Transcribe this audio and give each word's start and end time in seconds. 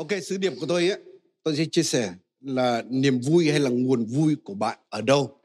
Ok, 0.00 0.08
sứ 0.22 0.36
điệp 0.36 0.52
của 0.60 0.66
tôi 0.66 0.88
ấy, 0.88 1.00
tôi 1.42 1.56
sẽ 1.56 1.64
chia 1.72 1.82
sẻ 1.82 2.14
là 2.40 2.82
niềm 2.90 3.20
vui 3.20 3.50
hay 3.50 3.60
là 3.60 3.70
nguồn 3.70 4.04
vui 4.04 4.36
của 4.44 4.54
bạn 4.54 4.78
ở 4.88 5.00
đâu. 5.00 5.40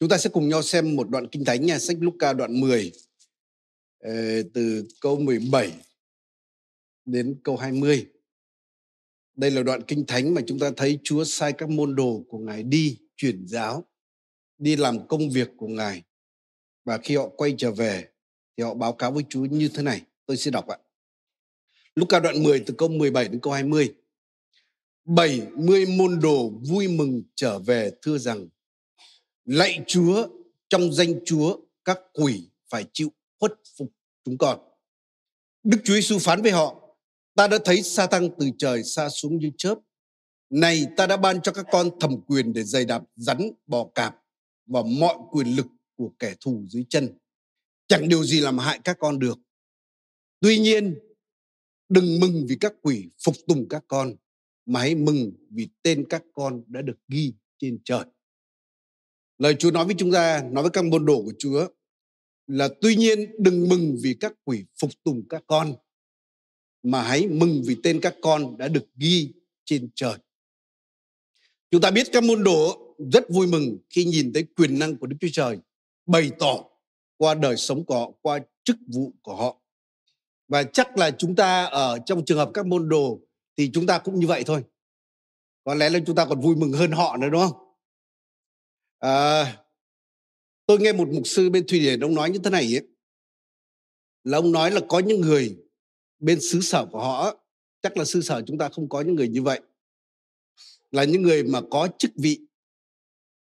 Chúng 0.00 0.08
ta 0.08 0.18
sẽ 0.18 0.30
cùng 0.30 0.48
nhau 0.48 0.62
xem 0.62 0.96
một 0.96 1.10
đoạn 1.10 1.26
kinh 1.28 1.44
thánh 1.44 1.66
nha, 1.66 1.78
sách 1.78 1.96
Luca 2.00 2.32
đoạn 2.32 2.60
10 2.60 2.92
ờ, 3.98 4.12
từ 4.54 4.88
câu 5.00 5.18
17 5.18 5.72
đến 7.04 7.40
câu 7.44 7.56
20. 7.56 8.06
Đây 9.36 9.50
là 9.50 9.62
đoạn 9.62 9.82
kinh 9.82 10.06
thánh 10.06 10.34
mà 10.34 10.42
chúng 10.46 10.58
ta 10.58 10.70
thấy 10.76 10.98
Chúa 11.04 11.24
sai 11.24 11.52
các 11.52 11.68
môn 11.68 11.94
đồ 11.94 12.24
của 12.28 12.38
Ngài 12.38 12.62
đi 12.62 12.98
truyền 13.16 13.46
giáo, 13.46 13.84
đi 14.58 14.76
làm 14.76 15.06
công 15.06 15.30
việc 15.30 15.48
của 15.56 15.68
Ngài. 15.68 16.02
Và 16.84 16.98
khi 16.98 17.16
họ 17.16 17.28
quay 17.28 17.54
trở 17.58 17.70
về 17.70 18.08
thì 18.56 18.64
họ 18.64 18.74
báo 18.74 18.92
cáo 18.92 19.12
với 19.12 19.24
Chúa 19.28 19.44
như 19.44 19.68
thế 19.74 19.82
này. 19.82 20.02
Tôi 20.26 20.36
sẽ 20.36 20.50
đọc 20.50 20.68
ạ. 20.68 20.78
Luca 21.96 22.20
đoạn 22.20 22.42
10 22.42 22.60
từ 22.60 22.74
câu 22.78 22.88
17 22.88 23.28
đến 23.28 23.40
câu 23.40 23.52
20. 23.52 23.94
70 25.04 25.86
môn 25.86 26.20
đồ 26.20 26.48
vui 26.48 26.88
mừng 26.88 27.22
trở 27.34 27.58
về 27.58 27.92
thưa 28.02 28.18
rằng 28.18 28.48
Lạy 29.44 29.84
Chúa, 29.86 30.28
trong 30.68 30.92
danh 30.92 31.14
Chúa 31.24 31.58
các 31.84 32.00
quỷ 32.12 32.48
phải 32.70 32.84
chịu 32.92 33.12
khuất 33.38 33.52
phục 33.78 33.92
chúng 34.24 34.38
con. 34.38 34.58
Đức 35.62 35.78
Chúa 35.84 35.94
Giêsu 35.94 36.18
phán 36.18 36.42
với 36.42 36.50
họ, 36.50 36.96
ta 37.34 37.48
đã 37.48 37.58
thấy 37.64 37.82
sa 37.82 38.06
tăng 38.06 38.30
từ 38.38 38.50
trời 38.58 38.82
xa 38.84 39.08
xuống 39.08 39.38
như 39.38 39.50
chớp. 39.58 39.74
Này 40.50 40.86
ta 40.96 41.06
đã 41.06 41.16
ban 41.16 41.40
cho 41.42 41.52
các 41.52 41.66
con 41.72 41.90
thẩm 42.00 42.20
quyền 42.20 42.52
để 42.52 42.62
dày 42.62 42.84
đạp 42.84 43.02
rắn, 43.16 43.50
bò 43.66 43.86
cạp 43.94 44.16
và 44.66 44.82
mọi 44.82 45.14
quyền 45.30 45.56
lực 45.56 45.66
của 45.96 46.12
kẻ 46.18 46.34
thù 46.40 46.64
dưới 46.68 46.84
chân. 46.88 47.18
Chẳng 47.88 48.08
điều 48.08 48.24
gì 48.24 48.40
làm 48.40 48.58
hại 48.58 48.80
các 48.84 48.96
con 49.00 49.18
được. 49.18 49.38
Tuy 50.40 50.58
nhiên, 50.58 50.98
đừng 51.88 52.20
mừng 52.20 52.46
vì 52.48 52.56
các 52.60 52.74
quỷ 52.82 53.08
phục 53.24 53.34
tùng 53.46 53.68
các 53.68 53.84
con, 53.88 54.16
mà 54.66 54.80
hãy 54.80 54.94
mừng 54.94 55.32
vì 55.50 55.68
tên 55.82 56.06
các 56.08 56.22
con 56.32 56.64
đã 56.66 56.82
được 56.82 56.98
ghi 57.08 57.34
trên 57.58 57.78
trời. 57.84 58.04
Lời 59.38 59.54
Chúa 59.58 59.70
nói 59.70 59.84
với 59.84 59.94
chúng 59.98 60.12
ta, 60.12 60.42
nói 60.50 60.62
với 60.62 60.70
các 60.70 60.84
môn 60.84 61.06
đồ 61.06 61.22
của 61.22 61.32
Chúa 61.38 61.68
là 62.46 62.68
tuy 62.80 62.96
nhiên 62.96 63.30
đừng 63.38 63.68
mừng 63.68 63.96
vì 64.02 64.14
các 64.20 64.32
quỷ 64.44 64.64
phục 64.80 64.90
tùng 65.04 65.28
các 65.28 65.44
con, 65.46 65.74
mà 66.82 67.02
hãy 67.02 67.28
mừng 67.28 67.62
vì 67.66 67.76
tên 67.82 68.00
các 68.00 68.14
con 68.22 68.58
đã 68.58 68.68
được 68.68 68.86
ghi 68.96 69.32
trên 69.64 69.88
trời. 69.94 70.14
Chúng 71.70 71.80
ta 71.80 71.90
biết 71.90 72.06
các 72.12 72.24
môn 72.24 72.44
đồ 72.44 72.94
rất 73.12 73.30
vui 73.30 73.46
mừng 73.46 73.78
khi 73.90 74.04
nhìn 74.04 74.32
thấy 74.32 74.46
quyền 74.56 74.78
năng 74.78 74.96
của 74.96 75.06
Đức 75.06 75.16
Chúa 75.20 75.28
Trời 75.32 75.58
bày 76.06 76.30
tỏ 76.38 76.64
qua 77.16 77.34
đời 77.34 77.56
sống 77.56 77.84
của 77.84 77.94
họ, 77.94 78.12
qua 78.22 78.40
chức 78.64 78.76
vụ 78.86 79.12
của 79.22 79.36
họ. 79.36 79.62
Và 80.48 80.62
chắc 80.62 80.98
là 80.98 81.10
chúng 81.10 81.36
ta 81.36 81.64
ở 81.64 81.98
trong 82.06 82.24
trường 82.24 82.38
hợp 82.38 82.50
các 82.54 82.66
môn 82.66 82.88
đồ 82.88 83.20
thì 83.56 83.70
chúng 83.74 83.86
ta 83.86 83.98
cũng 83.98 84.20
như 84.20 84.26
vậy 84.26 84.42
thôi. 84.46 84.64
Có 85.64 85.74
lẽ 85.74 85.90
là 85.90 85.98
chúng 86.06 86.16
ta 86.16 86.24
còn 86.24 86.40
vui 86.40 86.56
mừng 86.56 86.72
hơn 86.72 86.92
họ 86.92 87.16
nữa 87.16 87.28
đúng 87.28 87.40
không? 87.40 87.74
À, 88.98 89.56
tôi 90.66 90.78
nghe 90.78 90.92
một 90.92 91.08
mục 91.08 91.26
sư 91.26 91.50
bên 91.50 91.66
Thụy 91.66 91.80
Điển 91.80 92.00
ông 92.00 92.14
nói 92.14 92.30
như 92.30 92.38
thế 92.44 92.50
này 92.50 92.76
ấy, 92.76 92.88
là 94.24 94.38
ông 94.38 94.52
nói 94.52 94.70
là 94.70 94.80
có 94.88 94.98
những 94.98 95.20
người 95.20 95.58
bên 96.18 96.40
xứ 96.40 96.60
sở 96.60 96.86
của 96.92 96.98
họ 96.98 97.36
chắc 97.82 97.96
là 97.96 98.04
xứ 98.04 98.20
sở 98.20 98.42
chúng 98.46 98.58
ta 98.58 98.68
không 98.68 98.88
có 98.88 99.00
những 99.00 99.14
người 99.14 99.28
như 99.28 99.42
vậy. 99.42 99.60
Là 100.90 101.04
những 101.04 101.22
người 101.22 101.44
mà 101.44 101.60
có 101.70 101.88
chức 101.98 102.10
vị. 102.16 102.40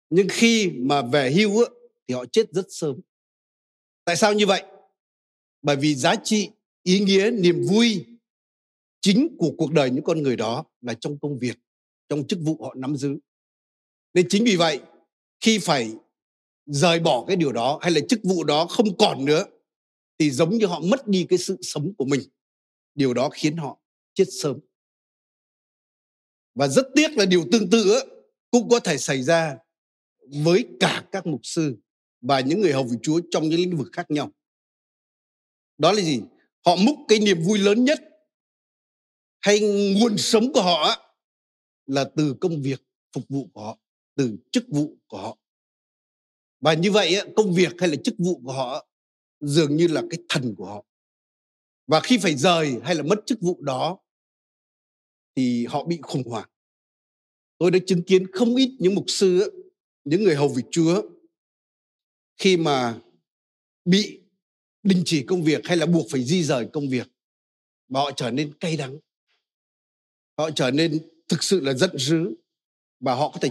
Nhưng 0.09 0.27
khi 0.31 0.71
mà 0.75 1.01
về 1.01 1.31
hưu 1.31 1.65
thì 2.07 2.13
họ 2.13 2.25
chết 2.25 2.51
rất 2.51 2.65
sớm. 2.69 2.99
Tại 4.03 4.15
sao 4.15 4.33
như 4.33 4.45
vậy? 4.45 4.63
Bởi 5.61 5.75
vì 5.75 5.95
giá 5.95 6.15
trị 6.23 6.49
ý 6.85 6.99
nghĩa, 6.99 7.31
niềm 7.31 7.65
vui 7.69 8.05
chính 9.01 9.35
của 9.37 9.51
cuộc 9.57 9.71
đời 9.71 9.89
những 9.89 10.03
con 10.03 10.23
người 10.23 10.35
đó 10.35 10.65
là 10.81 10.93
trong 10.93 11.19
công 11.19 11.39
việc, 11.39 11.57
trong 12.09 12.27
chức 12.27 12.39
vụ 12.41 12.63
họ 12.63 12.73
nắm 12.77 12.95
giữ 12.95 13.17
nên 14.13 14.25
chính 14.29 14.43
vì 14.43 14.55
vậy, 14.55 14.79
khi 15.39 15.59
phải 15.59 15.95
rời 16.65 16.99
bỏ 16.99 17.25
cái 17.27 17.35
điều 17.35 17.51
đó 17.51 17.79
hay 17.81 17.91
là 17.91 18.01
chức 18.09 18.19
vụ 18.23 18.43
đó 18.43 18.65
không 18.65 18.97
còn 18.97 19.25
nữa, 19.25 19.45
thì 20.19 20.31
giống 20.31 20.57
như 20.57 20.65
họ 20.65 20.79
mất 20.79 21.07
đi 21.07 21.25
cái 21.29 21.39
sự 21.39 21.57
sống 21.61 21.93
của 21.97 22.05
mình, 22.05 22.21
điều 22.95 23.13
đó 23.13 23.29
khiến 23.29 23.57
họ 23.57 23.79
chết 24.13 24.25
sớm 24.41 24.59
và 26.55 26.67
rất 26.67 26.85
tiếc 26.95 27.17
là 27.17 27.25
điều 27.25 27.45
tương 27.51 27.69
tự 27.69 27.99
cũng 28.51 28.69
có 28.69 28.79
thể 28.79 28.97
xảy 28.97 29.23
ra 29.23 29.57
với 30.43 30.67
cả 30.79 31.05
các 31.11 31.25
mục 31.25 31.39
sư 31.43 31.77
và 32.21 32.39
những 32.39 32.61
người 32.61 32.73
hầu 32.73 32.83
vị 32.83 32.97
Chúa 33.01 33.21
trong 33.31 33.49
những 33.49 33.59
lĩnh 33.59 33.77
vực 33.77 33.87
khác 33.91 34.11
nhau. 34.11 34.31
Đó 35.77 35.91
là 35.91 36.01
gì? 36.01 36.21
Họ 36.65 36.75
múc 36.75 36.95
cái 37.07 37.19
niềm 37.19 37.37
vui 37.43 37.59
lớn 37.59 37.85
nhất 37.85 37.99
hay 39.41 39.59
nguồn 39.99 40.17
sống 40.17 40.53
của 40.53 40.61
họ 40.61 41.07
là 41.85 42.11
từ 42.15 42.35
công 42.41 42.61
việc 42.61 42.81
phục 43.13 43.23
vụ 43.29 43.49
của 43.53 43.61
họ, 43.61 43.79
từ 44.15 44.37
chức 44.51 44.63
vụ 44.67 44.97
của 45.07 45.17
họ. 45.17 45.37
Và 46.59 46.73
như 46.73 46.91
vậy 46.91 47.21
công 47.35 47.53
việc 47.53 47.73
hay 47.79 47.89
là 47.89 47.95
chức 48.03 48.15
vụ 48.17 48.41
của 48.43 48.51
họ 48.51 48.87
dường 49.39 49.75
như 49.75 49.87
là 49.87 50.01
cái 50.09 50.19
thần 50.29 50.55
của 50.57 50.65
họ. 50.65 50.85
Và 51.87 51.99
khi 51.99 52.17
phải 52.17 52.35
rời 52.35 52.75
hay 52.83 52.95
là 52.95 53.03
mất 53.03 53.19
chức 53.25 53.41
vụ 53.41 53.61
đó 53.61 53.99
thì 55.35 55.65
họ 55.65 55.83
bị 55.83 55.99
khủng 56.01 56.23
hoảng. 56.23 56.49
Tôi 57.57 57.71
đã 57.71 57.79
chứng 57.87 58.03
kiến 58.03 58.31
không 58.31 58.55
ít 58.55 58.77
những 58.79 58.95
mục 58.95 59.05
sư, 59.07 59.63
những 60.03 60.23
người 60.23 60.35
hầu 60.35 60.47
vị 60.47 60.63
Chúa 60.71 61.01
khi 62.37 62.57
mà 62.57 63.01
bị 63.85 64.24
đình 64.85 65.03
chỉ 65.05 65.23
công 65.23 65.43
việc 65.43 65.67
hay 65.67 65.77
là 65.77 65.85
buộc 65.85 66.05
phải 66.11 66.23
di 66.23 66.43
rời 66.43 66.67
công 66.73 66.89
việc. 66.89 67.07
Mà 67.87 67.99
họ 67.99 68.11
trở 68.11 68.31
nên 68.31 68.53
cay 68.59 68.77
đắng. 68.77 68.97
Họ 70.37 70.49
trở 70.51 70.71
nên 70.71 70.99
thực 71.27 71.43
sự 71.43 71.59
là 71.59 71.73
giận 71.73 71.97
dữ. 71.97 72.35
Và 72.99 73.15
họ 73.15 73.31
có 73.31 73.39
thể 73.39 73.49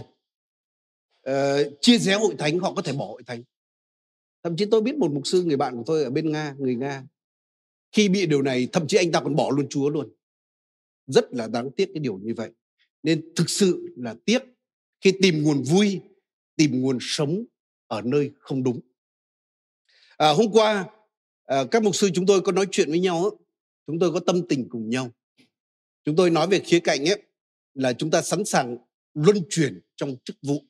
uh, 1.29 1.81
chia 1.81 1.97
rẽ 1.97 2.13
hội 2.13 2.35
thánh 2.39 2.59
họ 2.59 2.73
có 2.73 2.81
thể 2.81 2.93
bỏ 2.93 3.05
hội 3.05 3.23
thánh. 3.23 3.43
Thậm 4.43 4.55
chí 4.57 4.65
tôi 4.71 4.81
biết 4.81 4.95
một 4.95 5.11
mục 5.11 5.27
sư 5.27 5.43
người 5.43 5.57
bạn 5.57 5.77
của 5.77 5.83
tôi 5.85 6.03
ở 6.03 6.09
bên 6.09 6.31
nga 6.31 6.55
người 6.59 6.75
nga. 6.75 7.03
Khi 7.91 8.09
bị 8.09 8.25
điều 8.25 8.41
này 8.41 8.67
thậm 8.71 8.87
chí 8.87 8.97
anh 8.97 9.11
ta 9.11 9.21
còn 9.21 9.35
bỏ 9.35 9.49
luôn 9.49 9.67
chúa 9.69 9.89
luôn. 9.89 10.13
Rất 11.07 11.25
là 11.31 11.47
đáng 11.47 11.69
tiếc 11.77 11.89
cái 11.93 11.99
điều 11.99 12.17
như 12.17 12.33
vậy. 12.37 12.51
Nên 13.03 13.33
thực 13.35 13.49
sự 13.49 13.93
là 13.97 14.15
tiếc 14.25 14.43
khi 15.01 15.13
tìm 15.21 15.43
nguồn 15.43 15.63
vui 15.63 16.01
tìm 16.55 16.81
nguồn 16.81 16.97
sống 17.01 17.45
ở 17.87 18.01
nơi 18.01 18.31
không 18.39 18.63
đúng. 18.63 18.79
À, 20.17 20.29
hôm 20.29 20.51
qua 20.51 20.89
à, 21.45 21.63
các 21.71 21.83
mục 21.83 21.95
sư 21.95 22.09
chúng 22.13 22.25
tôi 22.25 22.41
có 22.41 22.51
nói 22.51 22.67
chuyện 22.71 22.89
với 22.89 22.99
nhau 22.99 23.37
chúng 23.87 23.99
tôi 23.99 24.11
có 24.11 24.19
tâm 24.19 24.47
tình 24.49 24.69
cùng 24.69 24.89
nhau. 24.89 25.11
Chúng 26.03 26.15
tôi 26.15 26.29
nói 26.29 26.47
về 26.47 26.59
khía 26.59 26.79
cạnh 26.79 27.09
ấy 27.09 27.23
là 27.73 27.93
chúng 27.93 28.11
ta 28.11 28.21
sẵn 28.21 28.45
sàng 28.45 28.77
luân 29.13 29.37
chuyển 29.49 29.81
trong 29.95 30.15
chức 30.23 30.35
vụ. 30.41 30.63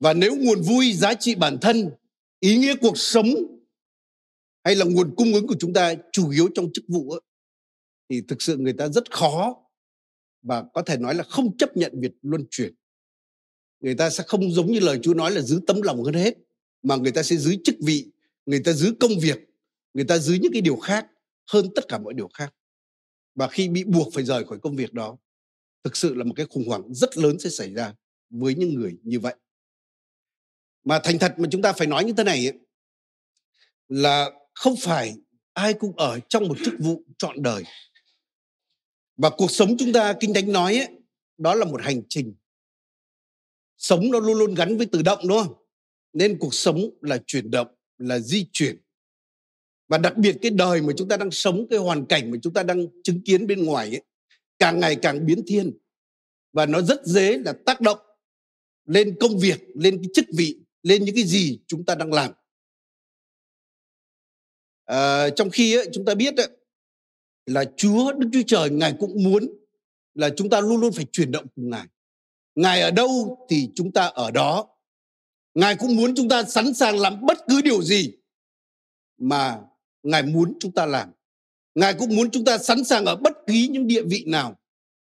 Và 0.00 0.12
nếu 0.12 0.36
nguồn 0.36 0.62
vui 0.62 0.92
giá 0.92 1.14
trị 1.14 1.34
bản 1.34 1.58
thân 1.60 1.90
ý 2.40 2.56
nghĩa 2.56 2.74
cuộc 2.80 2.98
sống 2.98 3.26
hay 4.64 4.74
là 4.74 4.84
nguồn 4.84 5.14
cung 5.16 5.34
ứng 5.34 5.46
của 5.46 5.56
chúng 5.58 5.72
ta 5.72 5.94
chủ 6.12 6.30
yếu 6.30 6.48
trong 6.54 6.72
chức 6.72 6.84
vụ 6.88 7.10
ấy, 7.10 7.20
thì 8.08 8.22
thực 8.28 8.42
sự 8.42 8.56
người 8.56 8.72
ta 8.72 8.88
rất 8.88 9.10
khó 9.10 9.56
và 10.42 10.64
có 10.74 10.82
thể 10.82 10.96
nói 10.96 11.14
là 11.14 11.24
không 11.24 11.56
chấp 11.56 11.76
nhận 11.76 12.00
việc 12.00 12.12
luân 12.22 12.44
chuyển. 12.50 12.74
Người 13.80 13.94
ta 13.94 14.10
sẽ 14.10 14.24
không 14.26 14.52
giống 14.52 14.72
như 14.72 14.80
lời 14.80 14.98
Chúa 15.02 15.14
nói 15.14 15.30
là 15.30 15.40
giữ 15.40 15.60
tấm 15.66 15.82
lòng 15.82 16.04
hơn 16.04 16.14
hết 16.14 16.34
mà 16.82 16.96
người 16.96 17.12
ta 17.12 17.22
sẽ 17.22 17.36
giữ 17.36 17.56
chức 17.64 17.74
vị 17.80 18.10
người 18.46 18.60
ta 18.64 18.72
giữ 18.72 18.94
công 19.00 19.18
việc 19.22 19.38
người 19.94 20.04
ta 20.04 20.18
giữ 20.18 20.34
những 20.34 20.52
cái 20.52 20.60
điều 20.60 20.76
khác 20.76 21.06
hơn 21.52 21.66
tất 21.74 21.84
cả 21.88 21.98
mọi 21.98 22.14
điều 22.14 22.28
khác. 22.34 22.54
Và 23.34 23.48
khi 23.48 23.68
bị 23.68 23.84
buộc 23.84 24.14
phải 24.14 24.24
rời 24.24 24.44
khỏi 24.44 24.58
công 24.62 24.76
việc 24.76 24.92
đó 24.92 25.16
thực 25.84 25.96
sự 25.96 26.14
là 26.14 26.24
một 26.24 26.34
cái 26.36 26.46
khủng 26.46 26.68
hoảng 26.68 26.94
rất 26.94 27.16
lớn 27.18 27.38
sẽ 27.38 27.50
xảy 27.50 27.74
ra 27.74 27.94
với 28.30 28.54
những 28.54 28.74
người 28.74 28.96
như 29.02 29.20
vậy. 29.20 29.34
Mà 30.84 31.00
thành 31.04 31.18
thật 31.18 31.34
mà 31.38 31.48
chúng 31.50 31.62
ta 31.62 31.72
phải 31.72 31.86
nói 31.86 32.04
như 32.04 32.12
thế 32.16 32.24
này 32.24 32.46
ấy, 32.46 32.58
là 33.88 34.30
không 34.54 34.74
phải 34.80 35.14
ai 35.52 35.74
cũng 35.74 35.96
ở 35.96 36.20
trong 36.28 36.48
một 36.48 36.56
chức 36.64 36.74
vụ 36.78 37.02
trọn 37.18 37.42
đời. 37.42 37.64
Và 39.16 39.30
cuộc 39.30 39.50
sống 39.50 39.76
chúng 39.78 39.92
ta 39.92 40.14
kinh 40.20 40.34
thánh 40.34 40.52
nói 40.52 40.78
ấy, 40.78 40.88
đó 41.38 41.54
là 41.54 41.64
một 41.64 41.80
hành 41.82 42.02
trình. 42.08 42.34
Sống 43.76 44.10
nó 44.10 44.20
luôn 44.20 44.38
luôn 44.38 44.54
gắn 44.54 44.76
với 44.76 44.86
tự 44.86 45.02
động 45.02 45.18
đúng 45.28 45.38
không? 45.44 45.54
Nên 46.12 46.38
cuộc 46.38 46.54
sống 46.54 46.80
là 47.00 47.18
chuyển 47.26 47.50
động 47.50 47.75
là 47.98 48.18
di 48.18 48.46
chuyển 48.52 48.76
và 49.88 49.98
đặc 49.98 50.16
biệt 50.16 50.36
cái 50.42 50.50
đời 50.50 50.82
mà 50.82 50.92
chúng 50.96 51.08
ta 51.08 51.16
đang 51.16 51.30
sống 51.30 51.66
cái 51.70 51.78
hoàn 51.78 52.06
cảnh 52.06 52.30
mà 52.30 52.38
chúng 52.42 52.52
ta 52.52 52.62
đang 52.62 52.86
chứng 53.02 53.20
kiến 53.24 53.46
bên 53.46 53.64
ngoài 53.64 53.90
ấy, 53.90 54.02
càng 54.58 54.80
ngày 54.80 54.96
càng 54.96 55.26
biến 55.26 55.42
thiên 55.46 55.78
và 56.52 56.66
nó 56.66 56.82
rất 56.82 57.04
dễ 57.04 57.38
là 57.38 57.52
tác 57.66 57.80
động 57.80 57.98
lên 58.86 59.16
công 59.20 59.38
việc 59.38 59.60
lên 59.74 59.98
cái 60.02 60.10
chức 60.14 60.26
vị 60.36 60.60
lên 60.82 61.04
những 61.04 61.14
cái 61.14 61.24
gì 61.24 61.60
chúng 61.66 61.84
ta 61.84 61.94
đang 61.94 62.12
làm 62.12 62.32
à, 64.84 65.30
trong 65.30 65.50
khi 65.50 65.76
ấy, 65.76 65.88
chúng 65.92 66.04
ta 66.04 66.14
biết 66.14 66.36
ấy, 66.36 66.48
là 67.46 67.64
Chúa 67.76 68.12
Đức 68.12 68.28
Chúa 68.32 68.42
Trời 68.46 68.70
Ngài 68.70 68.94
cũng 69.00 69.22
muốn 69.22 69.46
là 70.14 70.30
chúng 70.36 70.50
ta 70.50 70.60
luôn 70.60 70.80
luôn 70.80 70.92
phải 70.92 71.06
chuyển 71.12 71.32
động 71.32 71.46
cùng 71.56 71.70
Ngài. 71.70 71.86
Ngài 72.54 72.80
ở 72.80 72.90
đâu 72.90 73.38
thì 73.50 73.68
chúng 73.74 73.92
ta 73.92 74.06
ở 74.06 74.30
đó. 74.30 74.68
Ngài 75.56 75.76
cũng 75.76 75.96
muốn 75.96 76.14
chúng 76.14 76.28
ta 76.28 76.44
sẵn 76.44 76.74
sàng 76.74 76.98
làm 76.98 77.26
bất 77.26 77.38
cứ 77.48 77.60
điều 77.60 77.82
gì 77.82 78.12
mà 79.18 79.60
Ngài 80.02 80.22
muốn 80.22 80.56
chúng 80.60 80.72
ta 80.72 80.86
làm. 80.86 81.10
Ngài 81.74 81.94
cũng 81.94 82.16
muốn 82.16 82.30
chúng 82.30 82.44
ta 82.44 82.58
sẵn 82.58 82.84
sàng 82.84 83.04
ở 83.04 83.16
bất 83.16 83.32
kỳ 83.46 83.68
những 83.68 83.86
địa 83.86 84.02
vị 84.02 84.24
nào 84.26 84.56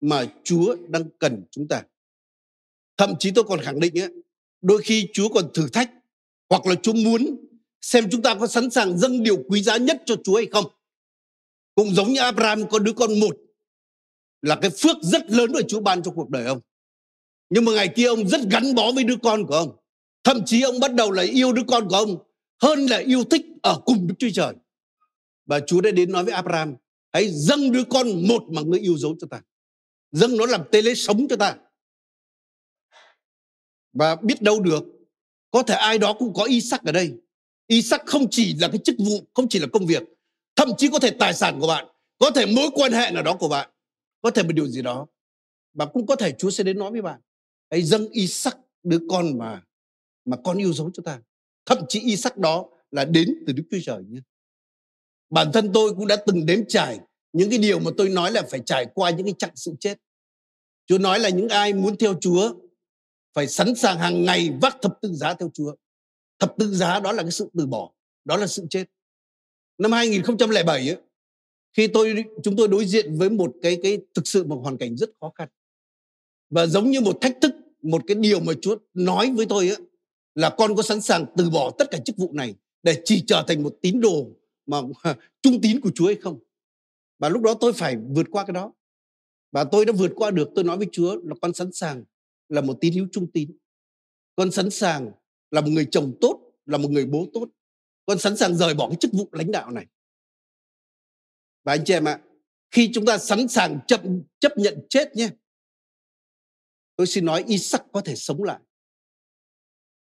mà 0.02 0.26
Chúa 0.44 0.76
đang 0.88 1.04
cần 1.20 1.44
chúng 1.52 1.68
ta. 1.68 1.84
Thậm 2.98 3.14
chí 3.20 3.32
tôi 3.32 3.44
còn 3.44 3.60
khẳng 3.62 3.80
định 3.80 4.00
ấy, 4.00 4.10
đôi 4.62 4.82
khi 4.82 5.08
Chúa 5.14 5.30
còn 5.30 5.54
thử 5.54 5.70
thách 5.70 5.92
hoặc 6.50 6.66
là 6.66 6.76
Chúa 6.76 6.94
muốn 6.94 7.38
xem 7.82 8.08
chúng 8.12 8.22
ta 8.22 8.36
có 8.36 8.48
sẵn 8.48 8.70
sàng 8.70 8.98
dâng 8.98 9.24
điều 9.24 9.44
quý 9.50 9.64
giá 9.64 9.78
nhất 9.78 10.04
cho 10.06 10.16
Chúa 10.24 10.36
hay 10.36 10.46
không. 10.46 10.66
Cũng 11.76 11.96
giống 11.96 12.14
như 12.14 12.20
Abraham 12.20 12.70
có 12.70 12.80
đứa 12.80 12.94
con 12.94 13.20
một 13.20 13.38
là 14.42 14.58
cái 14.62 14.72
phước 14.72 14.98
rất 15.02 15.30
lớn 15.30 15.52
của 15.54 15.62
Chúa 15.68 15.80
ban 15.80 16.04
cho 16.04 16.12
cuộc 16.12 16.30
đời 16.30 16.46
ông. 16.46 16.60
Nhưng 17.50 17.66
mà 17.66 17.72
ngày 17.72 17.90
kia 17.96 18.06
ông 18.06 18.30
rất 18.30 18.42
gắn 18.52 18.76
bó 18.76 18.92
với 18.92 19.04
đứa 19.04 19.18
con 19.24 19.46
của 19.46 19.56
ông. 19.56 19.81
Thậm 20.24 20.46
chí 20.46 20.62
ông 20.62 20.80
bắt 20.80 20.94
đầu 20.94 21.12
là 21.12 21.24
yêu 21.24 21.54
đứa 21.54 21.64
con 21.68 21.88
của 21.90 21.96
ông 21.96 22.18
hơn 22.62 22.86
là 22.86 22.98
yêu 22.98 23.24
thích 23.24 23.46
ở 23.64 23.82
cùng 23.86 24.08
Đức 24.08 24.16
Chúa 24.20 24.30
Trời. 24.34 24.54
Và 25.46 25.60
Chúa 25.60 25.82
đã 25.82 25.92
đến 25.92 26.12
nói 26.12 26.24
với 26.24 26.34
Abraham, 26.34 26.76
hãy 27.14 27.30
dâng 27.32 27.72
đứa 27.72 27.84
con 27.84 28.28
một 28.28 28.44
mà 28.52 28.62
ngươi 28.62 28.80
yêu 28.80 28.98
dấu 28.98 29.16
cho 29.20 29.28
ta. 29.30 29.42
Dâng 30.12 30.38
nó 30.38 30.46
làm 30.46 30.62
tế 30.72 30.82
lễ 30.82 30.96
sống 30.96 31.28
cho 31.30 31.36
ta. 31.36 31.58
Và 33.94 34.16
biết 34.16 34.42
đâu 34.42 34.60
được, 34.60 34.84
có 35.52 35.64
thể 35.64 35.76
ai 35.76 35.98
đó 35.98 36.14
cũng 36.14 36.34
có 36.34 36.44
isaac 36.44 36.84
ở 36.84 36.92
đây. 36.92 37.14
isaac 37.68 38.06
không 38.06 38.28
chỉ 38.32 38.56
là 38.56 38.68
cái 38.68 38.78
chức 38.84 38.96
vụ, 39.00 39.22
không 39.34 39.50
chỉ 39.50 39.60
là 39.60 39.68
công 39.74 39.86
việc, 39.86 40.04
thậm 40.56 40.70
chí 40.78 40.90
có 40.92 41.00
thể 41.00 41.12
tài 41.20 41.34
sản 41.34 41.60
của 41.60 41.68
bạn, 41.68 41.88
có 42.18 42.32
thể 42.32 42.46
mối 42.46 42.70
quan 42.74 42.92
hệ 42.92 43.12
nào 43.12 43.24
đó 43.24 43.38
của 43.40 43.50
bạn, 43.50 43.70
có 44.22 44.32
thể 44.32 44.44
một 44.44 44.52
điều 44.52 44.68
gì 44.68 44.82
đó. 44.82 45.08
Và 45.74 45.86
cũng 45.86 46.06
có 46.06 46.16
thể 46.16 46.32
Chúa 46.32 46.50
sẽ 46.50 46.64
đến 46.64 46.80
nói 46.80 46.92
với 46.92 47.02
bạn, 47.02 47.22
hãy 47.70 47.82
dâng 47.82 48.10
isaac 48.10 48.58
đứa 48.84 49.00
con 49.10 49.38
mà 49.38 49.64
mà 50.26 50.38
con 50.44 50.58
yêu 50.58 50.74
dấu 50.74 50.92
cho 50.94 51.04
ta. 51.06 51.22
Thậm 51.66 51.78
chí 51.90 52.00
y 52.00 52.16
sắc 52.18 52.38
đó 52.38 52.70
là 52.92 53.06
đến 53.06 53.44
từ 53.48 53.54
Đức 53.54 53.64
Chúa 53.72 53.78
Trời 53.84 54.04
nhé. 54.10 54.20
Bản 55.30 55.52
thân 55.54 55.72
tôi 55.74 55.96
cũng 55.96 56.08
đã 56.08 56.16
từng 56.16 56.46
đếm 56.46 56.60
trải 56.68 57.00
những 57.34 57.50
cái 57.50 57.60
điều 57.60 57.80
mà 57.80 57.92
tôi 57.98 58.10
nói 58.10 58.32
là 58.32 58.42
phải 58.52 58.60
trải 58.66 58.86
qua 58.94 59.10
những 59.10 59.26
cái 59.26 59.36
chặng 59.38 59.56
sự 59.56 59.74
chết. 59.80 59.98
Chúa 60.88 60.98
nói 60.98 61.20
là 61.20 61.30
những 61.30 61.50
ai 61.50 61.74
muốn 61.74 61.98
theo 61.98 62.14
Chúa 62.22 62.54
phải 63.34 63.48
sẵn 63.48 63.76
sàng 63.76 64.00
hàng 64.00 64.26
ngày 64.26 64.50
vác 64.62 64.78
thập 64.82 65.02
tự 65.02 65.14
giá 65.14 65.34
theo 65.34 65.52
Chúa. 65.54 65.76
Thập 66.40 66.54
tự 66.58 66.74
giá 66.76 67.00
đó 67.00 67.12
là 67.12 67.24
cái 67.24 67.32
sự 67.32 67.50
từ 67.58 67.66
bỏ, 67.66 67.92
đó 68.26 68.38
là 68.38 68.48
sự 68.48 68.66
chết. 68.70 68.86
Năm 69.78 69.92
2007 69.92 70.90
ấy, 70.90 70.98
khi 71.74 71.88
tôi 71.88 72.24
chúng 72.44 72.56
tôi 72.56 72.68
đối 72.68 72.86
diện 72.86 73.18
với 73.18 73.30
một 73.30 73.56
cái 73.62 73.80
cái 73.84 74.00
thực 74.14 74.28
sự 74.28 74.44
một 74.44 74.60
hoàn 74.64 74.78
cảnh 74.78 74.98
rất 74.98 75.10
khó 75.20 75.32
khăn 75.36 75.50
và 76.50 76.68
giống 76.68 76.92
như 76.92 77.02
một 77.02 77.18
thách 77.22 77.38
thức 77.42 77.56
một 77.82 78.02
cái 78.08 78.16
điều 78.16 78.40
mà 78.40 78.54
Chúa 78.62 78.78
nói 78.94 79.32
với 79.32 79.46
tôi 79.46 79.70
ấy, 79.70 79.78
là 80.36 80.56
con 80.58 80.76
có 80.76 80.84
sẵn 80.84 81.02
sàng 81.02 81.26
từ 81.38 81.50
bỏ 81.50 81.72
tất 81.78 81.88
cả 81.92 81.98
chức 82.06 82.18
vụ 82.18 82.34
này 82.34 82.56
để 82.84 83.02
chỉ 83.06 83.24
trở 83.28 83.44
thành 83.48 83.64
một 83.64 83.76
tín 83.82 84.02
đồ 84.02 84.28
mà 84.66 84.78
trung 85.42 85.62
tín 85.62 85.82
của 85.82 85.92
Chúa 85.96 86.06
hay 86.06 86.16
không? 86.16 86.40
Và 87.20 87.30
lúc 87.30 87.42
đó 87.42 87.54
tôi 87.54 87.74
phải 87.74 87.98
vượt 88.10 88.28
qua 88.32 88.46
cái 88.46 88.54
đó. 88.54 88.74
Và 89.52 89.64
tôi 89.64 89.86
đã 89.86 89.94
vượt 89.98 90.12
qua 90.16 90.32
được 90.32 90.50
tôi 90.56 90.64
nói 90.64 90.78
với 90.78 90.88
Chúa 90.92 91.16
là 91.16 91.36
con 91.42 91.54
sẵn 91.54 91.72
sàng 91.72 92.04
là 92.50 92.62
một 92.62 92.78
tín 92.82 92.94
hữu 92.94 93.08
trung 93.12 93.32
tín. 93.32 93.58
Con 94.36 94.52
sẵn 94.52 94.70
sàng 94.70 95.12
là 95.52 95.62
một 95.62 95.70
người 95.70 95.88
chồng 95.92 96.14
tốt 96.22 96.42
là 96.66 96.78
một 96.78 96.92
người 96.92 97.06
bố 97.06 97.28
tốt. 97.34 97.50
Con 98.06 98.20
sẵn 98.20 98.38
sàng 98.38 98.56
rời 98.56 98.74
bỏ 98.74 98.90
cái 98.90 98.98
chức 99.00 99.14
vụ 99.14 99.30
lãnh 99.32 99.52
đạo 99.52 99.72
này. 99.72 99.86
Và 101.64 101.74
anh 101.74 101.86
chị 101.86 101.94
em 101.94 102.08
ạ 102.08 102.20
khi 102.72 102.90
chúng 102.94 103.06
ta 103.06 103.18
sẵn 103.18 103.48
sàng 103.48 103.80
chấp, 103.88 104.02
chấp 104.40 104.58
nhận 104.58 104.86
chết 104.90 105.16
nhé 105.16 105.30
tôi 106.96 107.08
xin 107.08 107.26
nói 107.26 107.44
Isaac 107.48 107.86
có 107.92 108.02
thể 108.02 108.16
sống 108.16 108.44
lại. 108.44 108.60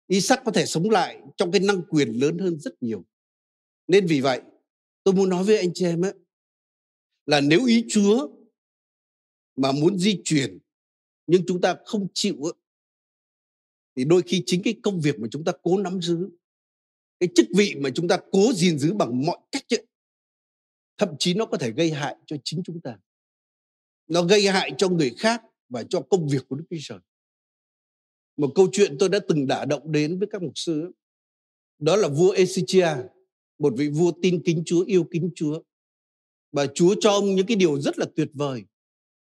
Isaac 0.07 0.41
có 0.45 0.51
thể 0.51 0.65
sống 0.65 0.89
lại 0.89 1.21
trong 1.37 1.51
cái 1.51 1.61
năng 1.61 1.81
quyền 1.89 2.09
lớn 2.09 2.37
hơn 2.37 2.59
rất 2.59 2.83
nhiều. 2.83 3.05
Nên 3.87 4.07
vì 4.07 4.21
vậy 4.21 4.41
tôi 5.03 5.13
muốn 5.13 5.29
nói 5.29 5.43
với 5.43 5.57
anh 5.57 5.69
chị 5.73 5.85
em 5.85 6.05
ấy 6.05 6.13
là 7.25 7.41
nếu 7.41 7.65
ý 7.65 7.85
Chúa 7.89 8.29
mà 9.55 9.71
muốn 9.71 9.99
di 9.99 10.21
chuyển 10.23 10.57
nhưng 11.27 11.43
chúng 11.47 11.61
ta 11.61 11.75
không 11.85 12.07
chịu 12.13 12.35
ấy, 12.43 12.53
thì 13.95 14.05
đôi 14.05 14.21
khi 14.21 14.43
chính 14.45 14.61
cái 14.63 14.75
công 14.83 15.01
việc 15.01 15.19
mà 15.19 15.27
chúng 15.31 15.43
ta 15.43 15.51
cố 15.61 15.77
nắm 15.77 16.01
giữ 16.01 16.29
cái 17.19 17.29
chức 17.35 17.45
vị 17.55 17.75
mà 17.77 17.89
chúng 17.95 18.07
ta 18.07 18.17
cố 18.31 18.53
gìn 18.55 18.79
giữ 18.79 18.93
bằng 18.93 19.25
mọi 19.25 19.37
cách 19.51 19.73
ấy, 19.73 19.85
thậm 20.97 21.09
chí 21.19 21.33
nó 21.33 21.45
có 21.45 21.57
thể 21.57 21.71
gây 21.71 21.91
hại 21.91 22.15
cho 22.25 22.35
chính 22.43 22.61
chúng 22.65 22.81
ta. 22.81 22.97
Nó 24.07 24.23
gây 24.23 24.47
hại 24.47 24.71
cho 24.77 24.89
người 24.89 25.13
khác 25.17 25.43
và 25.69 25.83
cho 25.83 26.01
công 26.01 26.27
việc 26.27 26.47
của 26.47 26.55
Đức 26.55 26.65
Chúa 26.69 26.77
Trời 26.81 26.99
một 28.37 28.51
câu 28.55 28.67
chuyện 28.71 28.95
tôi 28.99 29.09
đã 29.09 29.19
từng 29.27 29.47
đả 29.47 29.65
động 29.65 29.91
đến 29.91 30.19
với 30.19 30.27
các 30.31 30.41
mục 30.41 30.53
sư 30.55 30.91
đó 31.79 31.95
là 31.95 32.07
vua 32.07 32.33
Ezechia 32.33 33.03
một 33.59 33.73
vị 33.77 33.87
vua 33.87 34.11
tin 34.21 34.41
kính 34.45 34.63
Chúa, 34.65 34.83
yêu 34.83 35.07
kính 35.11 35.31
Chúa. 35.35 35.61
Và 36.51 36.67
Chúa 36.75 36.95
cho 36.99 37.11
ông 37.11 37.35
những 37.35 37.45
cái 37.45 37.57
điều 37.57 37.81
rất 37.81 37.99
là 37.99 38.05
tuyệt 38.15 38.29
vời. 38.33 38.63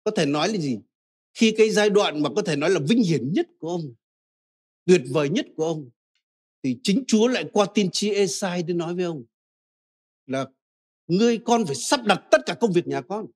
Có 0.04 0.10
thể 0.10 0.26
nói 0.26 0.48
là 0.48 0.58
gì? 0.58 0.78
Khi 1.34 1.54
cái 1.56 1.70
giai 1.70 1.90
đoạn 1.90 2.22
mà 2.22 2.30
có 2.36 2.42
thể 2.42 2.56
nói 2.56 2.70
là 2.70 2.80
vinh 2.88 3.02
hiển 3.02 3.32
nhất 3.32 3.46
của 3.58 3.68
ông, 3.68 3.94
tuyệt 4.84 5.02
vời 5.10 5.28
nhất 5.28 5.46
của 5.56 5.64
ông, 5.64 5.90
thì 6.62 6.78
chính 6.82 7.04
Chúa 7.06 7.28
lại 7.28 7.44
qua 7.52 7.66
tiên 7.74 7.90
tri 7.92 8.10
Esai 8.10 8.62
để 8.62 8.74
nói 8.74 8.94
với 8.94 9.04
ông 9.04 9.24
là, 10.26 10.46
ngươi, 11.06 11.38
con 11.38 11.66
phải 11.66 11.74
sắp 11.74 12.00
đặt 12.04 12.22
tất 12.30 12.40
cả 12.46 12.54
công 12.54 12.72
việc 12.72 12.86
nhà 12.86 13.00
con. 13.00 13.26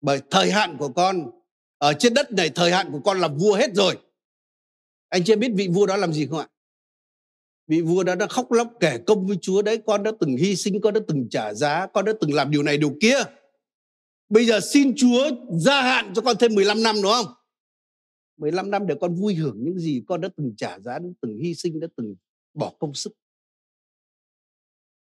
Bởi 0.00 0.20
thời 0.30 0.50
hạn 0.50 0.76
của 0.78 0.88
con, 0.88 1.30
ở 1.78 1.92
trên 1.92 2.14
đất 2.14 2.32
này 2.32 2.50
thời 2.54 2.72
hạn 2.72 2.88
của 2.92 3.00
con 3.04 3.20
làm 3.20 3.36
vua 3.38 3.54
hết 3.54 3.74
rồi 3.74 3.98
anh 5.08 5.24
chị 5.24 5.36
biết 5.36 5.52
vị 5.54 5.68
vua 5.68 5.86
đó 5.86 5.96
làm 5.96 6.12
gì 6.12 6.26
không 6.26 6.38
ạ? 6.38 6.48
Vị 7.66 7.80
vua 7.80 8.04
đó 8.04 8.14
đã 8.14 8.26
khóc 8.26 8.52
lóc 8.52 8.72
kể 8.80 8.98
công 9.06 9.26
với 9.26 9.36
chúa 9.42 9.62
đấy, 9.62 9.82
con 9.86 10.02
đã 10.02 10.12
từng 10.20 10.36
hy 10.36 10.56
sinh, 10.56 10.80
con 10.80 10.94
đã 10.94 11.00
từng 11.08 11.26
trả 11.30 11.54
giá, 11.54 11.86
con 11.94 12.04
đã 12.04 12.12
từng 12.20 12.34
làm 12.34 12.50
điều 12.50 12.62
này 12.62 12.78
điều 12.78 12.96
kia. 13.00 13.16
Bây 14.28 14.46
giờ 14.46 14.60
xin 14.60 14.94
chúa 14.96 15.30
gia 15.58 15.82
hạn 15.82 16.12
cho 16.14 16.22
con 16.22 16.36
thêm 16.40 16.54
15 16.54 16.82
năm, 16.82 16.96
đúng 17.02 17.12
không? 17.12 17.34
15 18.36 18.70
năm 18.70 18.86
để 18.86 18.94
con 19.00 19.14
vui 19.14 19.34
hưởng 19.34 19.64
những 19.64 19.78
gì 19.78 20.02
con 20.06 20.20
đã 20.20 20.28
từng 20.36 20.54
trả 20.56 20.78
giá, 20.78 20.98
đã 20.98 21.08
từng 21.20 21.38
hy 21.38 21.54
sinh, 21.54 21.80
đã 21.80 21.88
từng 21.96 22.14
bỏ 22.54 22.76
công 22.78 22.94
sức. 22.94 23.12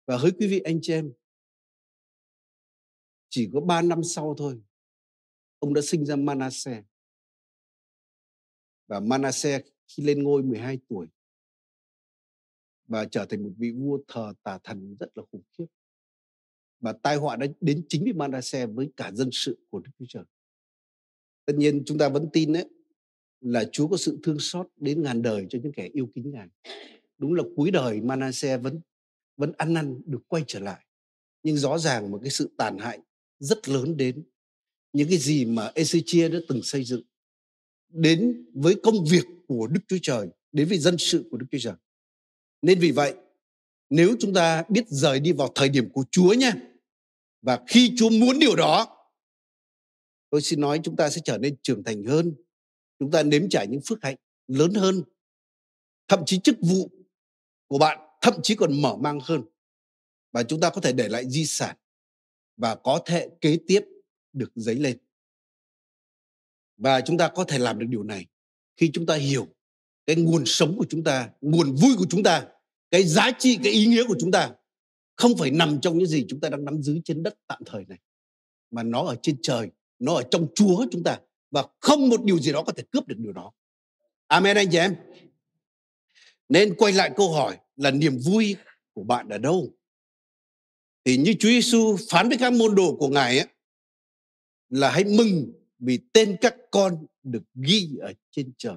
Và 0.06 0.16
hỡi 0.16 0.30
quý 0.30 0.46
vị 0.46 0.60
anh 0.60 0.78
chị 0.82 0.92
em, 0.92 1.12
chỉ 3.28 3.50
có 3.52 3.60
3 3.60 3.82
năm 3.82 4.04
sau 4.04 4.34
thôi, 4.38 4.60
ông 5.58 5.74
đã 5.74 5.80
sinh 5.84 6.04
ra 6.04 6.16
Manasseh. 6.16 6.84
Và 8.86 9.00
Manasseh 9.00 9.64
khi 9.88 10.02
lên 10.02 10.22
ngôi 10.22 10.42
12 10.42 10.78
tuổi 10.88 11.06
và 12.88 13.04
trở 13.04 13.24
thành 13.24 13.42
một 13.42 13.52
vị 13.56 13.70
vua 13.70 13.98
thờ 14.08 14.32
tà 14.42 14.58
thần 14.64 14.96
rất 15.00 15.18
là 15.18 15.22
khủng 15.32 15.42
khiếp 15.58 15.66
và 16.80 16.92
tai 16.92 17.16
họa 17.16 17.36
đã 17.36 17.46
đến 17.60 17.84
chính 17.88 18.04
với 18.04 18.12
Manasseh 18.12 18.70
với 18.74 18.90
cả 18.96 19.10
dân 19.14 19.28
sự 19.32 19.58
của 19.70 19.78
Đức 19.80 19.90
Chúa 19.98 20.04
Trời. 20.08 20.24
Tất 21.44 21.54
nhiên 21.56 21.82
chúng 21.86 21.98
ta 21.98 22.08
vẫn 22.08 22.28
tin 22.32 22.52
đấy 22.52 22.68
là 23.40 23.64
Chúa 23.72 23.88
có 23.88 23.96
sự 23.96 24.18
thương 24.22 24.38
xót 24.38 24.68
đến 24.76 25.02
ngàn 25.02 25.22
đời 25.22 25.46
cho 25.50 25.58
những 25.62 25.72
kẻ 25.72 25.88
yêu 25.92 26.08
kính 26.14 26.30
Ngài. 26.30 26.48
Đúng 27.18 27.34
là 27.34 27.42
cuối 27.56 27.70
đời 27.70 28.00
Manasseh 28.00 28.62
vẫn 28.62 28.80
vẫn 29.36 29.52
ăn 29.56 29.74
năn 29.74 30.00
được 30.06 30.22
quay 30.28 30.44
trở 30.46 30.60
lại. 30.60 30.84
Nhưng 31.42 31.56
rõ 31.56 31.78
ràng 31.78 32.10
một 32.10 32.18
cái 32.22 32.30
sự 32.30 32.50
tàn 32.58 32.78
hại 32.78 32.98
rất 33.38 33.68
lớn 33.68 33.96
đến 33.96 34.22
những 34.92 35.08
cái 35.08 35.18
gì 35.18 35.44
mà 35.44 35.72
Ezechia 35.74 36.32
đã 36.32 36.38
từng 36.48 36.62
xây 36.62 36.84
dựng 36.84 37.02
đến 37.96 38.46
với 38.54 38.74
công 38.82 39.04
việc 39.04 39.24
của 39.48 39.66
Đức 39.66 39.80
Chúa 39.88 39.98
Trời, 40.02 40.28
đến 40.52 40.68
với 40.68 40.78
dân 40.78 40.98
sự 40.98 41.28
của 41.30 41.36
Đức 41.36 41.46
Chúa 41.50 41.58
Trời. 41.58 41.74
Nên 42.62 42.78
vì 42.78 42.90
vậy, 42.90 43.14
nếu 43.90 44.16
chúng 44.20 44.34
ta 44.34 44.64
biết 44.68 44.84
rời 44.88 45.20
đi 45.20 45.32
vào 45.32 45.52
thời 45.54 45.68
điểm 45.68 45.90
của 45.90 46.04
Chúa 46.10 46.32
nhé, 46.32 46.52
và 47.42 47.60
khi 47.68 47.92
Chúa 47.96 48.10
muốn 48.10 48.38
điều 48.38 48.56
đó, 48.56 48.96
tôi 50.30 50.42
xin 50.42 50.60
nói 50.60 50.80
chúng 50.84 50.96
ta 50.96 51.10
sẽ 51.10 51.20
trở 51.24 51.38
nên 51.38 51.56
trưởng 51.62 51.84
thành 51.84 52.04
hơn, 52.04 52.34
chúng 52.98 53.10
ta 53.10 53.22
nếm 53.22 53.48
trải 53.48 53.66
những 53.66 53.80
phước 53.86 53.98
hạnh 54.02 54.16
lớn 54.46 54.74
hơn, 54.74 55.02
thậm 56.08 56.22
chí 56.26 56.38
chức 56.38 56.56
vụ 56.60 56.90
của 57.66 57.78
bạn 57.78 57.98
thậm 58.20 58.34
chí 58.42 58.54
còn 58.54 58.82
mở 58.82 58.96
mang 58.96 59.18
hơn 59.22 59.42
và 60.32 60.42
chúng 60.42 60.60
ta 60.60 60.70
có 60.70 60.80
thể 60.80 60.92
để 60.92 61.08
lại 61.08 61.30
di 61.30 61.46
sản 61.46 61.76
và 62.56 62.74
có 62.74 63.02
thể 63.06 63.28
kế 63.40 63.58
tiếp 63.66 63.80
được 64.32 64.52
dấy 64.54 64.74
lên 64.74 64.98
và 66.76 67.00
chúng 67.00 67.18
ta 67.18 67.28
có 67.28 67.44
thể 67.44 67.58
làm 67.58 67.78
được 67.78 67.86
điều 67.88 68.02
này. 68.02 68.26
Khi 68.76 68.90
chúng 68.92 69.06
ta 69.06 69.14
hiểu 69.14 69.46
cái 70.06 70.16
nguồn 70.16 70.42
sống 70.46 70.76
của 70.78 70.86
chúng 70.88 71.04
ta, 71.04 71.30
nguồn 71.40 71.74
vui 71.74 71.96
của 71.98 72.06
chúng 72.10 72.22
ta, 72.22 72.46
cái 72.90 73.04
giá 73.04 73.30
trị, 73.38 73.58
cái 73.62 73.72
ý 73.72 73.86
nghĩa 73.86 74.04
của 74.08 74.16
chúng 74.20 74.30
ta 74.30 74.50
không 75.16 75.36
phải 75.38 75.50
nằm 75.50 75.80
trong 75.80 75.98
những 75.98 76.08
gì 76.08 76.26
chúng 76.28 76.40
ta 76.40 76.48
đang 76.48 76.64
nắm 76.64 76.82
giữ 76.82 77.00
trên 77.04 77.22
đất 77.22 77.34
tạm 77.46 77.62
thời 77.66 77.84
này, 77.88 77.98
mà 78.70 78.82
nó 78.82 79.02
ở 79.02 79.16
trên 79.22 79.36
trời, 79.42 79.70
nó 79.98 80.14
ở 80.14 80.22
trong 80.30 80.46
chúa 80.54 80.86
chúng 80.90 81.02
ta 81.02 81.18
và 81.50 81.64
không 81.80 82.08
một 82.08 82.24
điều 82.24 82.38
gì 82.38 82.52
đó 82.52 82.62
có 82.62 82.72
thể 82.72 82.82
cướp 82.90 83.06
được 83.06 83.18
điều 83.18 83.32
đó. 83.32 83.52
Amen 84.26 84.56
anh 84.56 84.70
chị 84.70 84.78
em. 84.78 84.96
Nên 86.48 86.74
quay 86.74 86.92
lại 86.92 87.10
câu 87.16 87.32
hỏi 87.32 87.56
là 87.76 87.90
niềm 87.90 88.18
vui 88.18 88.56
của 88.92 89.02
bạn 89.02 89.28
ở 89.28 89.38
đâu? 89.38 89.72
Thì 91.04 91.16
như 91.16 91.34
Chúa 91.38 91.48
Giêsu 91.48 91.96
phán 92.10 92.28
với 92.28 92.38
các 92.38 92.52
môn 92.52 92.74
đồ 92.74 92.96
của 92.96 93.08
ngài 93.08 93.38
ấy 93.38 93.48
là 94.68 94.90
hãy 94.90 95.04
mừng 95.04 95.52
vì 95.78 95.98
tên 96.12 96.36
các 96.40 96.56
con 96.70 97.06
được 97.22 97.42
ghi 97.54 97.88
ở 98.00 98.12
trên 98.30 98.52
trời 98.58 98.76